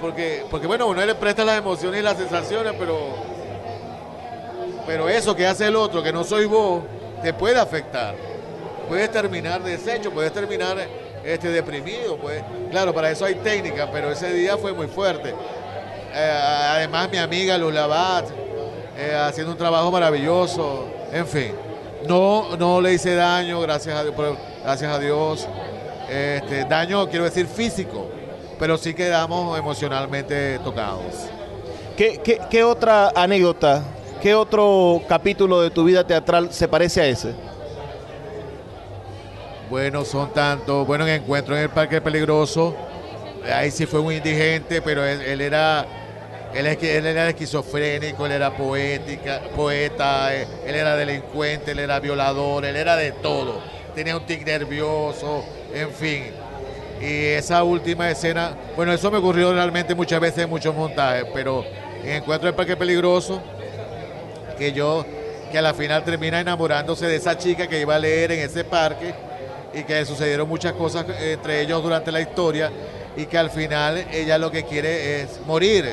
[0.00, 2.96] porque, porque bueno, uno le presta las emociones y las sensaciones, pero,
[4.86, 6.82] pero eso que hace el otro, que no soy vos,
[7.22, 8.14] te puede afectar.
[8.88, 10.76] Puedes terminar deshecho, puedes terminar
[11.24, 12.16] este, deprimido.
[12.16, 12.42] Pues.
[12.70, 15.34] Claro, para eso hay técnica, pero ese día fue muy fuerte.
[16.14, 18.26] Eh, además, mi amiga Luz Labat,
[18.96, 20.86] eh, haciendo un trabajo maravilloso.
[21.12, 21.52] En fin,
[22.06, 24.14] no, no le hice daño, gracias a Dios.
[24.62, 25.48] Gracias a Dios.
[26.08, 28.08] Este, daño, quiero decir, físico,
[28.58, 31.28] pero sí quedamos emocionalmente tocados.
[31.96, 33.82] ¿qué, qué, qué otra anécdota,
[34.20, 37.34] qué otro capítulo de tu vida teatral se parece a ese?
[39.68, 40.86] Bueno, son tantos.
[40.86, 42.76] Bueno, en Encuentro en el Parque Peligroso,
[43.52, 45.84] ahí sí fue un indigente, pero él, él era.
[46.54, 52.76] Él, él era esquizofrénico, él era poética, poeta, él era delincuente, él era violador, él
[52.76, 53.60] era de todo.
[53.94, 55.44] Tenía un tic nervioso,
[55.74, 56.22] en fin.
[57.02, 61.62] Y esa última escena, bueno, eso me ocurrió realmente muchas veces en muchos montajes, pero
[62.02, 63.42] en Encuentro en el Parque Peligroso,
[64.56, 65.04] que yo,
[65.50, 68.64] que a la final termina enamorándose de esa chica que iba a leer en ese
[68.64, 69.25] parque
[69.76, 72.72] y que sucedieron muchas cosas entre ellos durante la historia
[73.16, 75.84] y que al final ella lo que quiere es morir.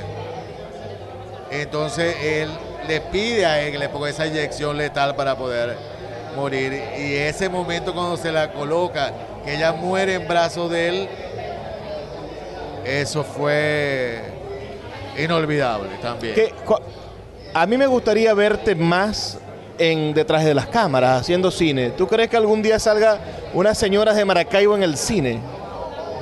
[1.52, 2.50] Entonces él
[2.88, 5.76] le pide a él que le ponga esa inyección letal para poder
[6.36, 6.74] morir.
[6.98, 9.12] Y ese momento cuando se la coloca,
[9.46, 11.10] que ella muere en brazos de él,
[12.86, 14.22] eso fue
[15.18, 16.34] inolvidable también.
[16.36, 16.80] ¿Qué- cu-
[17.54, 19.38] a mí me gustaría verte más
[19.78, 21.92] en detrás de las cámaras haciendo cine.
[21.92, 23.20] ¿Tú crees que algún día salga
[23.54, 25.40] unas señoras de Maracaibo en el cine?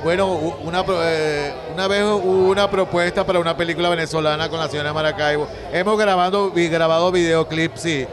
[0.04, 0.32] Bueno,
[0.64, 5.46] una, eh, una vez hubo una propuesta para una película venezolana con la señora Maracaibo.
[5.72, 8.06] Hemos grabado, grabado videoclips, sí,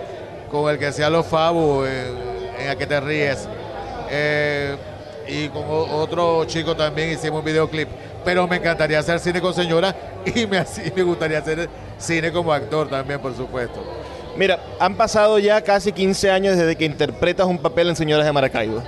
[0.52, 2.12] con el que sea los Fabu, eh,
[2.60, 3.48] en a que te ríes.
[4.12, 4.76] Eh,
[5.28, 7.88] y con otro chico también hicimos un videoclip.
[8.24, 9.96] Pero me encantaría hacer cine con señora
[10.36, 13.80] y me, así- me gustaría hacer cine como actor también, por supuesto.
[14.40, 18.32] Mira, han pasado ya casi 15 años desde que interpretas un papel en Señoras de
[18.32, 18.82] Maracaibo.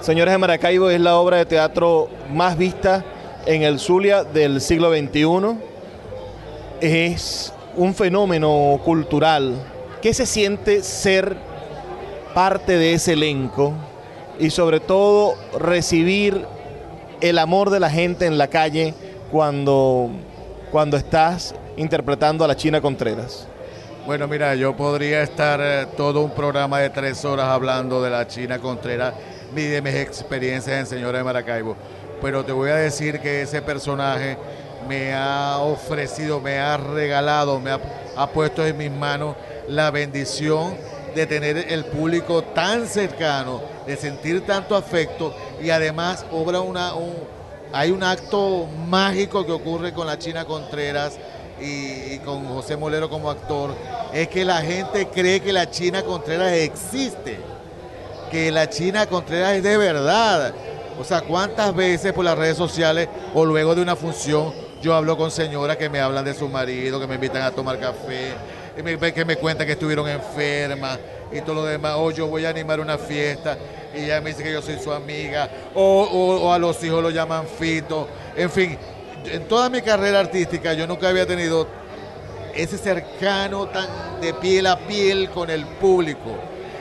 [0.00, 3.04] Señoras de Maracaibo es la obra de teatro más vista
[3.44, 5.58] en el Zulia del siglo XXI.
[6.80, 9.54] Es un fenómeno cultural.
[10.00, 11.36] ¿Qué se siente ser
[12.32, 13.74] parte de ese elenco
[14.38, 16.46] y sobre todo recibir
[17.20, 18.94] el amor de la gente en la calle
[19.30, 20.08] cuando,
[20.70, 23.49] cuando estás interpretando a la China Contreras?
[24.06, 28.26] Bueno, mira, yo podría estar eh, todo un programa de tres horas hablando de la
[28.26, 29.12] China Contreras
[29.54, 31.76] ni de mis experiencias en Señora de Maracaibo,
[32.22, 34.38] pero te voy a decir que ese personaje
[34.88, 37.80] me ha ofrecido, me ha regalado, me ha,
[38.16, 39.36] ha puesto en mis manos
[39.68, 40.74] la bendición
[41.14, 47.14] de tener el público tan cercano, de sentir tanto afecto y además obra una, un,
[47.72, 51.18] hay un acto mágico que ocurre con la China Contreras
[51.60, 53.74] y, y con José Molero como actor,
[54.12, 57.38] es que la gente cree que la China Contreras existe,
[58.30, 60.52] que la China Contreras es de verdad.
[60.98, 64.52] O sea, ¿cuántas veces por las redes sociales o luego de una función
[64.82, 67.78] yo hablo con señoras que me hablan de su marido, que me invitan a tomar
[67.78, 68.32] café,
[68.78, 70.98] y me- que me cuentan que estuvieron enfermas,
[71.30, 73.58] y todo lo demás, o yo voy a animar una fiesta
[73.94, 77.02] y ella me dice que yo soy su amiga, o, o- o a los hijos
[77.02, 78.78] lo llaman Fito, en fin,
[79.26, 81.66] en toda mi carrera artística yo nunca había tenido
[82.54, 86.36] ese cercano tan de piel a piel con el público.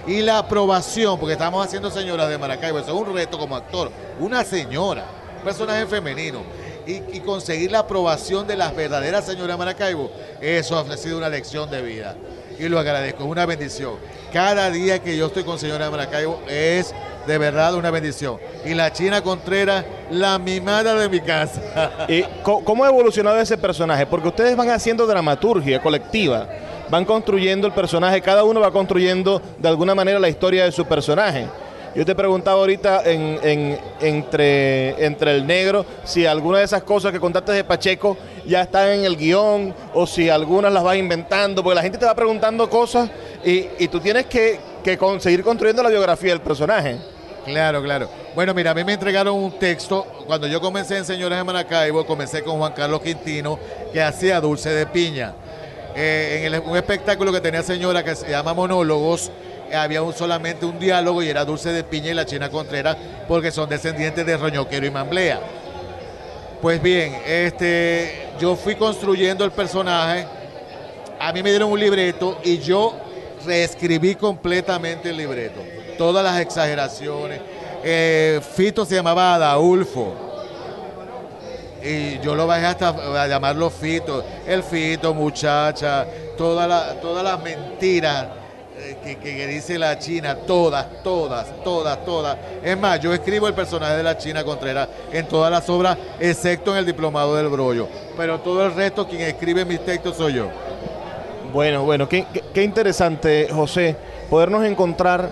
[0.07, 3.91] Y la aprobación, porque estamos haciendo señoras de Maracaibo, eso es un reto como actor,
[4.19, 5.05] una señora,
[5.37, 6.41] un personaje femenino.
[6.87, 10.09] Y, conseguir la aprobación de las verdaderas señoras de Maracaibo,
[10.41, 12.15] eso ha sido una lección de vida.
[12.57, 13.97] Y lo agradezco, es una bendición.
[14.33, 16.95] Cada día que yo estoy con señora de Maracaibo es
[17.27, 18.37] de verdad una bendición.
[18.65, 21.61] Y la China Contreras, la mimada de mi casa.
[22.07, 24.05] ¿Y cómo ha evolucionado ese personaje?
[24.05, 26.47] Porque ustedes van haciendo dramaturgia colectiva,
[26.89, 30.85] van construyendo el personaje, cada uno va construyendo de alguna manera la historia de su
[30.85, 31.45] personaje.
[31.95, 37.11] Yo te preguntaba ahorita en- en- entre, entre el negro si alguna de esas cosas
[37.11, 38.15] que contaste de Pacheco
[38.45, 42.05] ya están en el guion o si algunas las vas inventando, porque la gente te
[42.05, 43.09] va preguntando cosas
[43.43, 46.97] y, y tú tienes que, que con- seguir construyendo la biografía del personaje.
[47.45, 48.09] Claro, claro.
[48.35, 50.05] Bueno, mira, a mí me entregaron un texto.
[50.27, 53.57] Cuando yo comencé en Señores de Maracaibo, comencé con Juan Carlos Quintino,
[53.91, 55.33] que hacía Dulce de Piña.
[55.95, 59.31] Eh, en un espectáculo que tenía señora que se llama Monólogos,
[59.73, 62.95] había un- solamente un diálogo y era Dulce de Piña y la China Contreras,
[63.27, 65.39] porque son descendientes de Roñoquero y Mamblea.
[66.61, 70.25] Pues bien, este, yo fui construyendo el personaje.
[71.19, 72.93] A mí me dieron un libreto y yo
[73.45, 75.61] reescribí completamente el libreto.
[75.97, 77.39] Todas las exageraciones.
[77.83, 80.13] Eh, Fito se llamaba Adaulfo.
[81.83, 84.23] Y yo lo bajé hasta a llamarlo Fito.
[84.45, 86.05] El Fito, muchacha.
[86.37, 88.27] Toda la- todas las mentiras
[88.77, 90.35] eh, que, que- que dice la China.
[90.35, 92.37] Todas, todas, todas, todas.
[92.63, 96.71] Es más, yo escribo el personaje de la China Contreras en todas las obras, excepto
[96.71, 97.87] en el Diplomado del Brollo.
[98.17, 100.49] Pero todo el resto, quien escribe mis textos soy yo.
[101.53, 103.95] Bueno, bueno, qué, qué- interesante, José,
[104.29, 105.29] podernos encontrar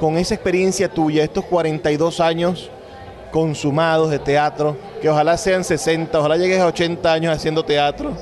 [0.00, 2.70] con esa experiencia tuya, estos 42 años
[3.30, 8.12] consumados de teatro, que ojalá sean 60, ojalá llegues a 80 años haciendo teatro,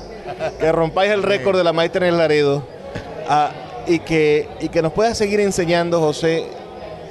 [0.59, 2.63] que rompáis el récord de la maestra en el Laredo,
[3.27, 3.49] ah,
[3.87, 6.45] y, que, y que nos puedas seguir enseñando, José,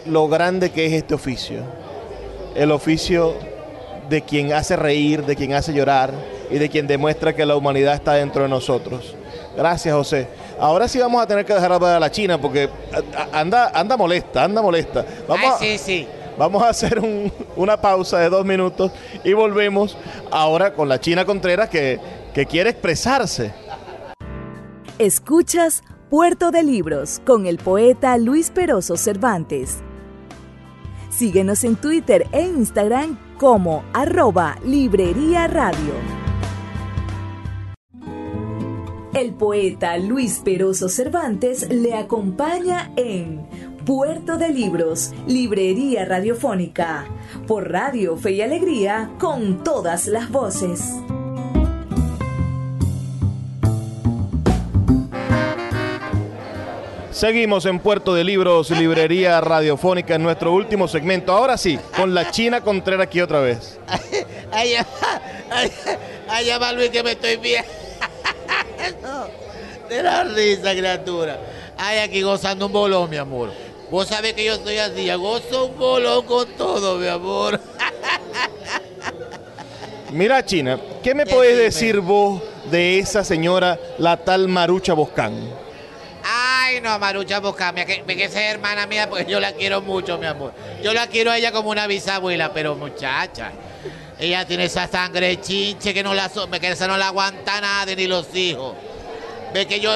[0.06, 1.62] lo grande que es este oficio,
[2.54, 3.34] el oficio
[4.08, 6.12] de quien hace reír, de quien hace llorar
[6.50, 9.16] y de quien demuestra que la humanidad está dentro de nosotros.
[9.58, 10.28] Gracias, José.
[10.60, 12.70] Ahora sí vamos a tener que dejar hablar a la China porque
[13.32, 15.04] anda, anda molesta, anda molesta.
[15.26, 16.08] Vamos, Ay, sí, sí.
[16.34, 18.92] a, vamos a hacer un- una pausa de dos minutos
[19.24, 19.96] y volvemos
[20.30, 21.98] ahora con la China Contreras que,
[22.32, 23.52] que quiere expresarse.
[25.00, 29.78] Escuchas Puerto de Libros con el poeta Luis Peroso Cervantes.
[31.10, 36.17] Síguenos en Twitter e Instagram como arroba Librería Radio.
[39.18, 43.44] El poeta Luis Peroso Cervantes le acompaña en
[43.84, 47.04] Puerto de Libros, Librería Radiofónica,
[47.48, 50.94] por Radio Fe y Alegría, con todas las voces.
[57.10, 61.32] Seguimos en Puerto de Libros, Librería Radiofónica en nuestro último segmento.
[61.32, 63.80] Ahora sí, con la China Contreras aquí otra vez.
[64.52, 65.60] Ay, ya va,
[66.28, 67.87] ay, ya va, Luis, que me estoy viendo.
[69.88, 71.38] De la risa, criatura.
[71.76, 73.52] Ay, aquí gozando un bolón, mi amor.
[73.90, 77.58] Vos sabés que yo estoy así, ya gozo un bolón con todo, mi amor.
[80.10, 81.62] Mira, China, ¿qué me ¿Qué podés dime?
[81.64, 85.34] decir vos de esa señora, la tal Marucha Boscán?
[86.24, 90.18] Ay, no, Marucha Bocamia, que, que esa es hermana mía, porque yo la quiero mucho,
[90.18, 90.52] mi amor.
[90.82, 93.52] Yo la quiero a ella como una bisabuela, pero muchacha,
[94.20, 97.94] ella tiene esa sangre chinche que no la, so- que esa no la aguanta nadie,
[97.96, 98.74] ni los hijos.
[99.54, 99.92] Ve que yo,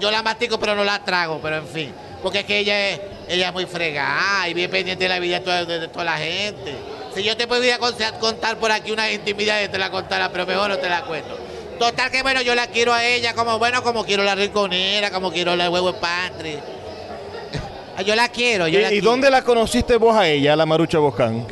[0.00, 1.92] yo la mastico, pero no la trago, pero en fin.
[2.22, 5.38] Porque es que ella es, ella es muy fregada y bien pendiente de la vida
[5.38, 6.74] de toda, de- de toda la gente.
[7.14, 10.68] Si yo te podría con- contar por aquí una intimidad, te la contara, pero mejor
[10.70, 11.36] no te la cuento.
[11.78, 15.32] Total que bueno, yo la quiero a ella como bueno, como quiero la rinconera, como
[15.32, 16.58] quiero la huevo pantry.
[18.04, 19.10] Yo la quiero, ¿Y, yo la y quiero.
[19.10, 21.46] dónde la conociste vos a ella, la Marucha Boscán?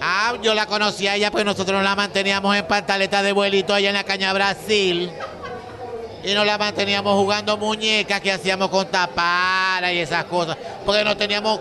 [0.00, 3.74] Ah, yo la conocí a ella, pues nosotros nos la manteníamos en pantaleta de vuelito
[3.74, 5.10] allá en la caña Brasil.
[6.24, 10.56] Y nos la manteníamos jugando muñecas que hacíamos con tapara y esas cosas.
[10.86, 11.60] Porque no teníamos,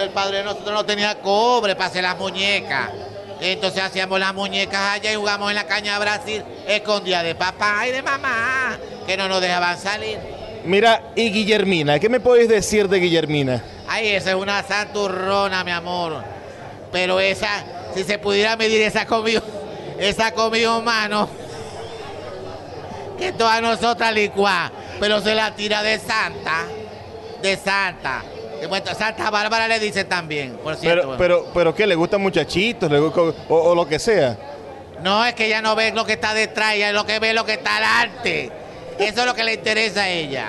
[0.00, 2.90] el padre de nosotros no tenía cobre para hacer las muñecas.
[3.40, 7.90] Entonces hacíamos las muñecas allá y jugamos en la caña Brasil, escondida de papá y
[7.90, 10.18] de mamá, que no nos dejaban salir.
[10.64, 13.62] Mira, y Guillermina, ¿qué me podés decir de Guillermina?
[13.88, 16.31] Ay, esa es una santurrona, mi amor.
[16.92, 17.64] Pero esa,
[17.94, 19.40] si se pudiera medir esa comida,
[19.98, 21.28] esa comida humano,
[23.18, 24.70] que todas nosotras licuá,
[25.00, 26.64] pero se la tira de santa.
[27.40, 28.22] de Santa.
[28.96, 31.02] Santa Bárbara le dicen también, por cierto.
[31.02, 31.84] Pero, pero, pero ¿qué?
[31.86, 32.88] ¿Le gustan muchachitos?
[32.90, 34.36] ¿Le gu- o, o lo que sea?
[35.02, 37.34] No, es que ella no ve lo que está detrás, ella es lo que ve
[37.34, 38.52] lo que está adelante.
[39.00, 40.46] Eso es lo que le interesa a ella.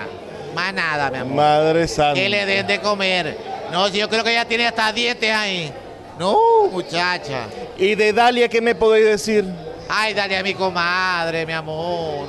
[0.53, 1.35] Más nada, mi amor.
[1.37, 2.13] Madre santa.
[2.13, 3.35] Que le den de comer.
[3.71, 5.73] No, si yo creo que ella tiene hasta dientes ahí.
[6.17, 7.47] No, muchacha.
[7.77, 9.45] ¿Y de Dalia qué me podéis decir?
[9.89, 12.27] Ay, dale a mi comadre, mi amor.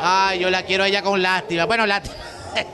[0.00, 1.64] Ay, yo la quiero a ella con lástima.
[1.64, 2.14] Bueno, lástima.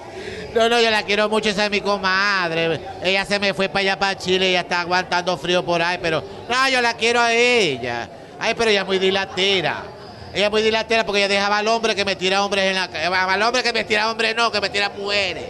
[0.54, 2.78] No, no, yo la quiero mucho, esa es mi comadre.
[3.02, 6.22] Ella se me fue para allá, para Chile, ella está aguantando frío por ahí, pero
[6.46, 8.06] no, yo la quiero a ella.
[8.38, 9.82] Ay, pero ella es muy dilatera.
[10.34, 12.88] Ella es muy dilatera porque ella dejaba al hombre que me tira hombres en la
[12.88, 13.32] casa.
[13.32, 15.44] Al hombre que me tira hombres no, que me tira mujeres.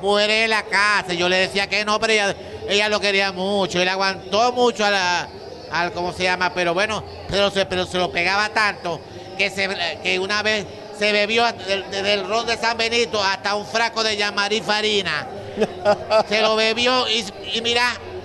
[0.00, 1.12] Mujeres en la casa.
[1.12, 2.34] Yo le decía que no, pero ella,
[2.68, 3.80] ella lo quería mucho.
[3.80, 5.28] Él aguantó mucho a la,
[5.70, 6.52] al, ¿cómo se llama?
[6.54, 9.00] Pero bueno, pero se, pero se lo pegaba tanto
[9.38, 9.68] que, se,
[10.02, 10.64] que una vez
[10.98, 15.26] se bebió desde del ron de San Benito hasta un frasco de Yamarí Farina.
[16.28, 17.84] se lo bebió y, y mira,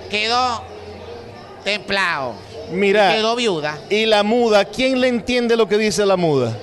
[0.09, 0.63] quedó
[1.63, 2.33] templado.
[2.71, 3.77] Mira, Quedó viuda.
[3.89, 6.57] y la muda, ¿quién le entiende lo que dice la muda?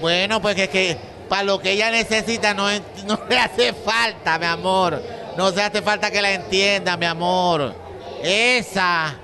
[0.00, 0.96] Bueno, pues es que
[1.28, 2.68] para lo que ella necesita no,
[3.06, 5.02] no le hace falta, mi amor.
[5.36, 7.74] No se hace falta que la entienda, mi amor.
[8.22, 9.14] Esa,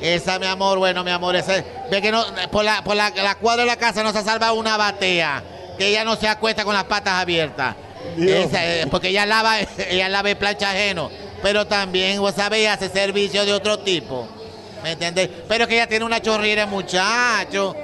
[0.00, 3.34] esa, mi amor, bueno, mi amor, esa, ve que no, por la, por la, la
[3.34, 5.42] cuadra de la casa no se salva una batea,
[5.76, 7.74] que ella no se acuesta con las patas abiertas.
[8.16, 9.56] Esa, eh, porque ella lava,
[9.90, 11.10] ella lava el plancha ajeno,
[11.42, 14.28] pero también, vos sabés, hace servicio de otro tipo.
[14.82, 15.28] ¿Me entendés?
[15.48, 17.74] Pero que ella tiene una chorrera, muchacho.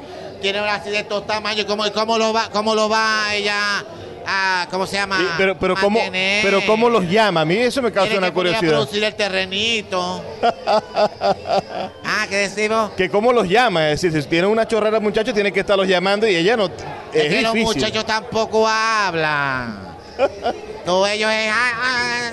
[0.41, 1.67] Tiene así de estos tamaños.
[1.67, 3.85] ¿Cómo, cómo, lo, va, ¿Cómo lo va ella
[4.27, 5.35] a, ¿cómo se llama?
[5.37, 6.45] Pero, pero, ¿cómo, mantener?
[6.45, 7.43] pero ¿cómo los llama?
[7.43, 8.73] A mí eso me causa una a curiosidad.
[8.73, 10.25] producir el terrenito.
[10.67, 12.91] ah, ¿qué decimos?
[12.93, 16.27] Que cómo los llama, es decir, si tiene una chorrera muchacho tiene que estarlos llamando
[16.27, 16.67] y ella no...
[16.67, 16.73] Es,
[17.13, 19.93] Es, que los muchachos tampoco hablan.
[20.85, 21.51] Todos ellos es.
[21.53, 22.31] ah, ah,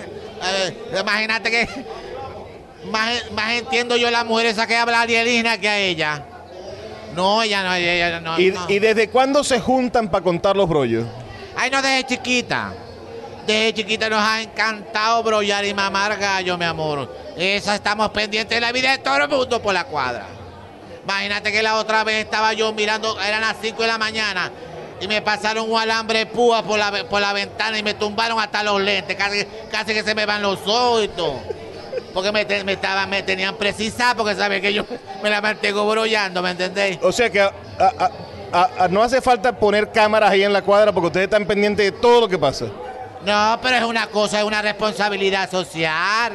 [0.68, 1.68] eh, imagínate que.
[2.92, 6.24] Más, más entiendo yo a la mujer esa que habla alienígena que a ella.
[7.16, 8.40] No, ella no, ella, no.
[8.40, 8.66] ¿Y, no.
[8.70, 11.06] y desde cuándo se juntan para contar los brollos?
[11.62, 12.72] Ay, no, desde chiquita.
[13.46, 17.14] Desde chiquita nos ha encantado brollar y mamar gallo, mi amor.
[17.36, 20.26] Esa estamos pendientes de la vida de todo el mundo por la cuadra.
[21.04, 24.50] Imagínate que la otra vez estaba yo mirando, eran las 5 de la mañana,
[25.02, 28.64] y me pasaron un alambre púa por la, por la ventana y me tumbaron hasta
[28.64, 29.18] los lentes.
[29.18, 31.42] Casi, que se me van los ojos y todo.
[32.14, 34.86] Porque me, me, estaban, me tenían precisada porque saben que yo
[35.22, 37.00] me la mantengo brollando, ¿me entendéis?
[37.02, 37.46] O sea que
[38.52, 41.86] a- a- no hace falta poner cámaras ahí en la cuadra porque ustedes están pendientes
[41.86, 42.66] de todo lo que pasa.
[43.26, 46.32] No, pero es una cosa, es una responsabilidad social.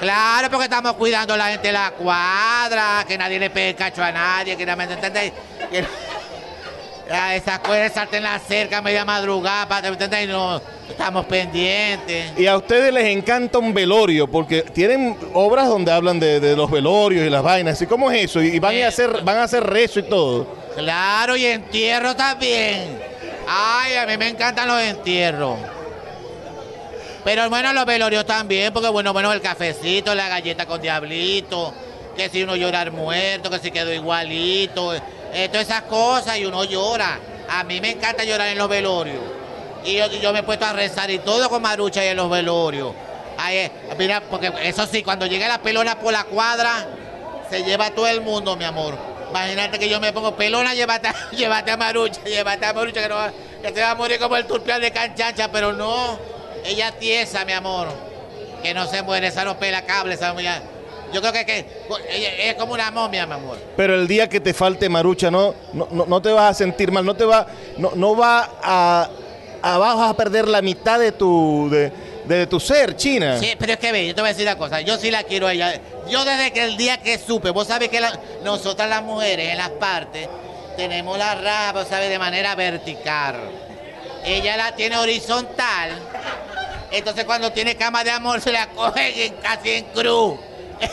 [0.00, 4.02] Claro, porque estamos cuidando a la gente de la cuadra, que nadie le pegue cacho
[4.02, 5.32] a nadie, que no me entendéis.
[5.70, 5.84] Que
[7.14, 10.28] a esas cosas salten la cerca a media madrugada, para ¿me entendéis?
[10.28, 12.32] No, estamos pendientes.
[12.36, 16.70] Y a ustedes les encanta un velorio porque tienen obras donde hablan de, de los
[16.70, 17.80] velorios y las vainas.
[17.80, 18.42] ¿Y cómo es eso?
[18.42, 20.57] Y van a hacer, van a hacer rezo y todo.
[20.78, 23.00] Claro, y entierro también.
[23.48, 25.58] Ay, a mí me encantan los entierros.
[27.24, 31.74] Pero bueno, los velorios también, porque bueno, bueno, el cafecito, la galleta con diablito,
[32.16, 36.62] que si uno llorar muerto, que si quedó igualito, eh, todas esas cosas y uno
[36.62, 37.18] llora.
[37.50, 39.22] A mí me encanta llorar en los velorios.
[39.84, 42.30] Y yo, yo me he puesto a rezar y todo con marucha y en los
[42.30, 42.94] velorios.
[43.36, 43.68] Ay,
[43.98, 46.86] mira, porque eso sí, cuando llega la pelona por la cuadra,
[47.50, 49.07] se lleva todo el mundo, mi amor.
[49.30, 53.74] Imagínate que yo me pongo pelona, llévate, llévate a Marucha, llévate a Marucha, que, no
[53.74, 56.18] se va a morir como el turpial de canchacha, pero no.
[56.64, 57.88] Ella tiesa, mi amor.
[58.62, 60.62] Que no se muere, esa no pela cable, esa mujer.
[61.12, 61.64] Yo creo que,
[62.48, 63.58] es como una momia, mi amor.
[63.76, 66.92] Pero el día que te falte marucha, no, no, no- no te vas a sentir
[66.92, 67.46] mal, no te va,
[67.78, 69.08] no, no va a,
[69.62, 71.92] a vas a perder la mitad de tu, de,
[72.36, 73.38] de tu ser, China.
[73.38, 75.22] Sí, pero es que ve, yo te voy a decir una cosa, yo sí la
[75.24, 75.80] quiero a ella.
[76.08, 79.58] Yo desde que el día que supe, vos sabés que la- nosotras las mujeres en
[79.58, 80.28] las partes
[80.76, 83.36] tenemos la raja, vos sabés, de manera vertical.
[84.24, 85.90] Ella la tiene horizontal.
[86.90, 90.38] Entonces cuando tiene cama de amor se la coge casi en cruz.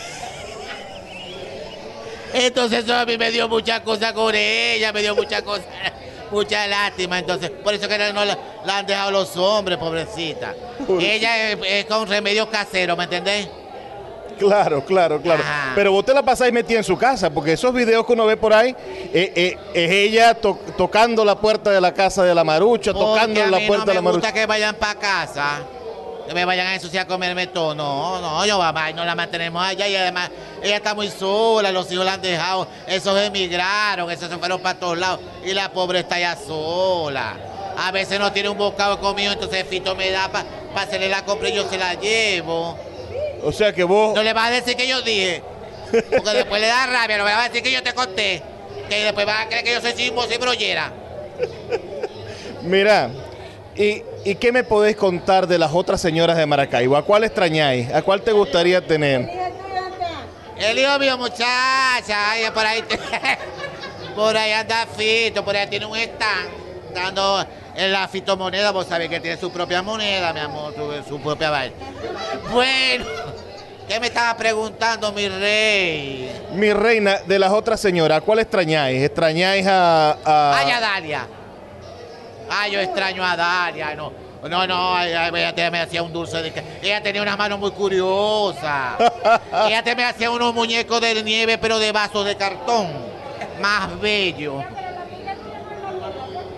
[2.34, 5.66] Entonces eso a mí me dio muchas cosas con ella, me dio muchas cosas,
[6.32, 7.20] mucha lástima.
[7.20, 10.54] Entonces, por eso que no la, la han dejado los hombres, pobrecita.
[11.00, 13.48] Ella es, es con remedios caseros, ¿me entendés?
[14.38, 15.42] Claro, claro, claro.
[15.42, 15.72] Ajá.
[15.76, 18.36] Pero vos te la pasáis metida en su casa, porque esos videos que uno ve
[18.36, 18.76] por ahí,
[19.14, 23.40] eh, eh, es ella to- tocando la puerta de la casa de la marucha, tocando
[23.46, 24.34] la puerta no de la gusta marucha.
[24.34, 25.60] que vayan para casa,
[26.28, 27.76] que me vayan a ensuciar a comerme todo.
[27.76, 30.30] No, no, yo mamá, no la mantenemos allá y además
[30.62, 34.80] ella está muy sola, los hijos la han dejado, esos emigraron, esos se fueron para
[34.80, 37.36] todos lados y la pobre está ya sola.
[37.78, 40.46] A veces no tiene un bocado conmigo, entonces Fito me da para
[40.76, 42.78] hacerle la compra y yo se la llevo.
[43.44, 44.16] O sea que vos...
[44.16, 45.44] No le vas a decir que yo dije.
[45.92, 48.42] Porque después le da rabia, no me vas a decir que yo te conté.
[48.90, 50.92] Que después vas a creer que yo soy chismoso y brollera.
[52.62, 53.12] Mira,
[53.76, 56.98] ¿y, ¿y qué me podés contar de las otras señoras de Maracaibo?
[56.98, 57.90] ¿A cuál extrañáis?
[57.94, 59.30] ¿A cuál te gustaría tener?
[60.58, 62.84] El hijo mío, muchacha, ay, por ahí,
[64.16, 66.50] por ahí anda Fito, por ahí tiene un stand
[66.94, 67.46] dando
[67.76, 71.76] la fitomoneda, vos sabés que tiene su propia moneda, mi amor, su, su propia vaina.
[72.52, 73.06] Bueno,
[73.88, 76.32] ¿qué me estaba preguntando, mi rey?
[76.54, 79.04] Mi reina, de las otras señoras, ¿a cuál extrañáis?
[79.04, 80.12] ¿Extrañáis a...?
[80.24, 81.28] a- Ay, a Dalia.
[82.50, 84.12] Ay, yo extraño a Dalia, no.
[84.48, 85.32] No, no, ella
[85.72, 88.94] me hacía un dulce de que ella tenía unas manos muy curiosas.
[89.68, 92.92] ella te me hacía unos muñecos de nieve, pero de vasos de cartón.
[93.60, 94.64] Más bello.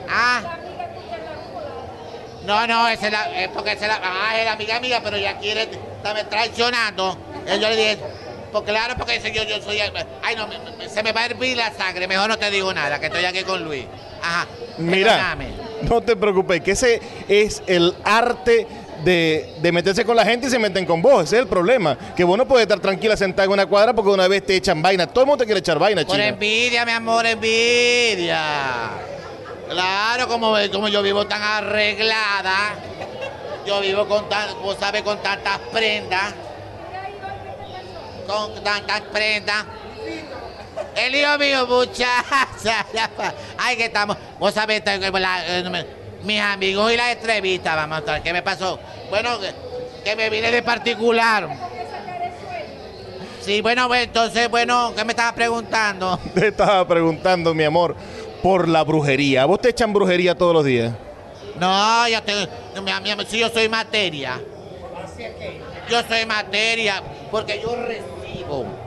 [0.10, 0.42] Ah.
[2.44, 5.02] No, no, esa es, la, es porque esa es la, ah, es la amiga mía,
[5.04, 7.18] pero ella quiere, está me traicionando.
[7.46, 7.98] Y yo le dije,
[8.52, 11.58] pues claro, porque yo, yo soy, ay no, me- me- se me va a hervir
[11.58, 13.86] la sangre, mejor no te digo nada, que estoy aquí con Luis.
[14.28, 14.48] Ajá.
[14.78, 15.38] Mira,
[15.84, 18.68] no te preocupes, que ese es el arte
[19.04, 21.24] de, de meterse con la gente y se meten con vos.
[21.24, 21.98] Ese es el problema.
[22.16, 24.82] Que vos no puedes estar tranquila sentada en una cuadra porque una vez te echan
[24.82, 25.08] vaina.
[25.08, 26.28] Todo el mundo te quiere echar vaina, Por china.
[26.28, 28.42] envidia, mi amor, envidia.
[29.70, 32.76] Claro, como, como yo vivo tan arreglada,
[33.66, 36.34] yo vivo con tan, vos sabes, con tantas prendas,
[38.26, 39.66] con tantas prendas.
[40.98, 42.86] El hijo mío, muchacha,
[43.60, 45.86] ay que estamos, vos sabés, eh,
[46.24, 48.80] mis amigos y la entrevista, vamos a ver, ¿qué me pasó?
[49.12, 49.38] Bueno,
[50.04, 51.50] que, me vine de particular.
[53.42, 56.20] Sí, bueno, pues, entonces, bueno, ¿qué me estabas preguntando?
[56.34, 57.96] Te estaba preguntando, mi amor,
[58.42, 59.44] por la brujería.
[59.44, 60.94] ¿A ¿Vos te echan brujería todos los días?
[61.60, 62.34] No, yo te,
[63.30, 64.42] si yo soy materia.
[65.90, 68.87] Yo soy materia, porque yo recibo.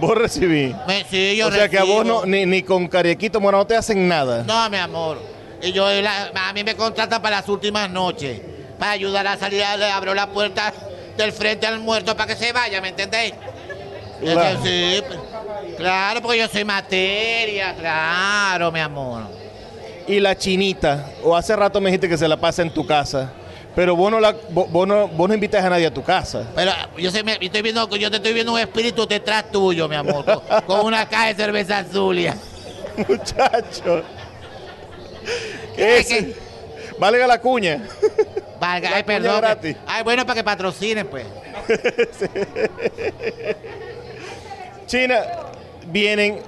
[0.00, 0.74] Vos recibí.
[0.86, 3.66] Me- sí, yo o sea que a vos no, ni, ni con carequito morado no
[3.66, 4.42] te hacen nada.
[4.44, 5.20] No, mi amor.
[5.62, 8.40] Y yo, la- a mí me contratan para las últimas noches.
[8.78, 10.72] Para ayudar a salir, le abro la puerta
[11.16, 13.32] del frente al muerto para que se vaya, ¿me entendéis?
[14.20, 14.58] Claro.
[14.64, 15.02] Sí,
[15.76, 19.22] claro, porque yo soy materia, claro, mi amor.
[20.06, 23.32] Y la chinita, o hace rato me dijiste que se la pasa en tu casa,
[23.76, 26.44] pero vos no, la, vos, no, vos no invitas a nadie a tu casa.
[26.56, 29.94] Pero yo, sé, me- estoy viendo, yo te estoy viendo un espíritu detrás tuyo, mi
[29.94, 32.36] amor, con, con una caja de cerveza Zulia.
[33.08, 34.02] Muchacho.
[35.76, 36.34] ¿Qué, Ese.
[36.98, 37.86] Valga la cuña.
[38.58, 39.40] Valga, La ay, cuña perdón.
[39.42, 39.76] gratis.
[39.86, 41.26] Ay, bueno, para que patrocinen, pues.
[44.86, 45.20] China,
[45.92, 46.38] vienen,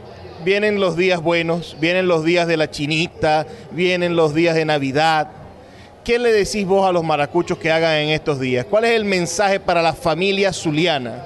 [0.45, 5.29] vienen los días buenos, vienen los días de la chinita, vienen los días de Navidad.
[6.09, 8.65] ¿Qué le decís vos a los maracuchos que hagan en estos días?
[8.65, 11.23] ¿Cuál es el mensaje para la familia zuliana?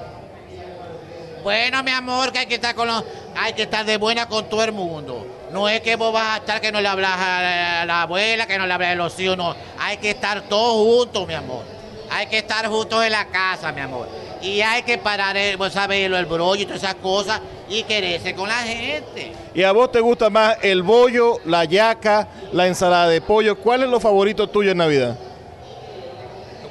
[1.41, 3.01] Bueno, mi amor, que hay que estar con los,
[3.33, 5.25] hay que estar de buena con todo el mundo.
[5.53, 8.57] No es que vos vas a estar que no le hablas a la, abuela, que
[8.57, 9.55] no le hablas a los hijos, no.
[9.79, 11.63] Hay que estar todos juntos, mi amor.
[12.11, 14.09] Hay que estar juntos en la casa, mi amor.
[14.43, 17.39] Y hay que parar, el, vos sabés, el brollo y todas esas cosas
[17.69, 19.31] y quererse con la gente.
[19.55, 23.57] ¿Y a vos te gusta más el bollo, la yaca, la ensalada de pollo?
[23.57, 25.17] ¿Cuál es lo favorito tuyo en Navidad?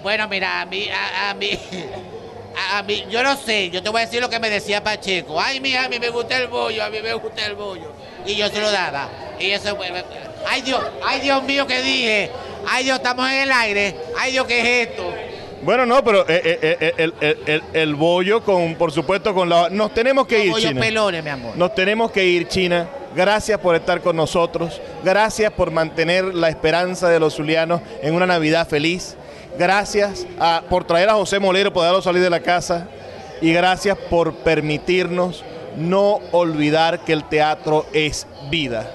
[0.03, 1.59] Bueno, mira, a mí, a, a mí,
[2.55, 4.85] a, a mí, yo no sé, yo te voy a decir lo que me decía
[4.85, 5.41] Pacheco.
[5.41, 7.91] Ay, mija, a mí me gusta el bollo, a mí me gusta el bollo.
[8.27, 9.09] Y yo se lo daba.
[9.41, 9.79] Y eso
[10.47, 12.31] ay Dios, ay Dios mío, que dije.
[12.68, 13.97] Ay Dios, estamos en el aire.
[14.18, 15.32] Ay Dios, ¿qué es esto?
[15.62, 19.48] Bueno, no, pero eh, eh, eh, el, el- el- el bollo con, por supuesto, con
[19.48, 19.70] la...
[19.70, 20.80] Nos tenemos que ir, China.
[20.80, 21.56] pelones, mi amor.
[21.56, 22.88] Nos tenemos que ir, China.
[23.14, 24.80] Gracias por estar con nosotros.
[25.04, 29.16] Gracias por mantener la esperanza de los zulianos en una Navidad feliz.
[29.58, 32.88] Gracias a- por traer a José Molero, por dejarlo salir de la casa.
[33.40, 35.44] Y gracias por permitirnos
[35.76, 38.90] no olvidar que el teatro es vida.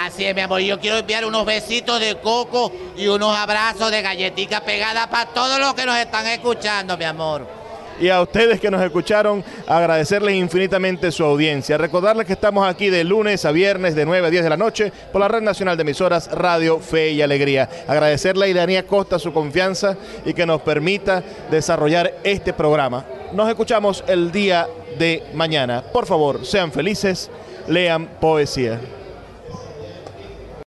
[0.00, 0.62] Así es, mi amor.
[0.62, 5.60] Yo quiero enviar unos besitos de coco y unos abrazos de galletica pegada para todos
[5.60, 7.46] los que nos están escuchando, mi amor.
[8.00, 11.76] Y a ustedes que nos escucharon, agradecerles infinitamente su audiencia.
[11.76, 14.90] Recordarles que estamos aquí de lunes a viernes de 9 a 10 de la noche
[15.12, 17.68] por la Red Nacional de Emisoras Radio Fe y Alegría.
[17.86, 23.04] Agradecerle a Iranía Costa su confianza y que nos permita desarrollar este programa.
[23.34, 24.66] Nos escuchamos el día
[24.98, 25.82] de mañana.
[25.82, 27.30] Por favor, sean felices,
[27.68, 28.80] lean poesía.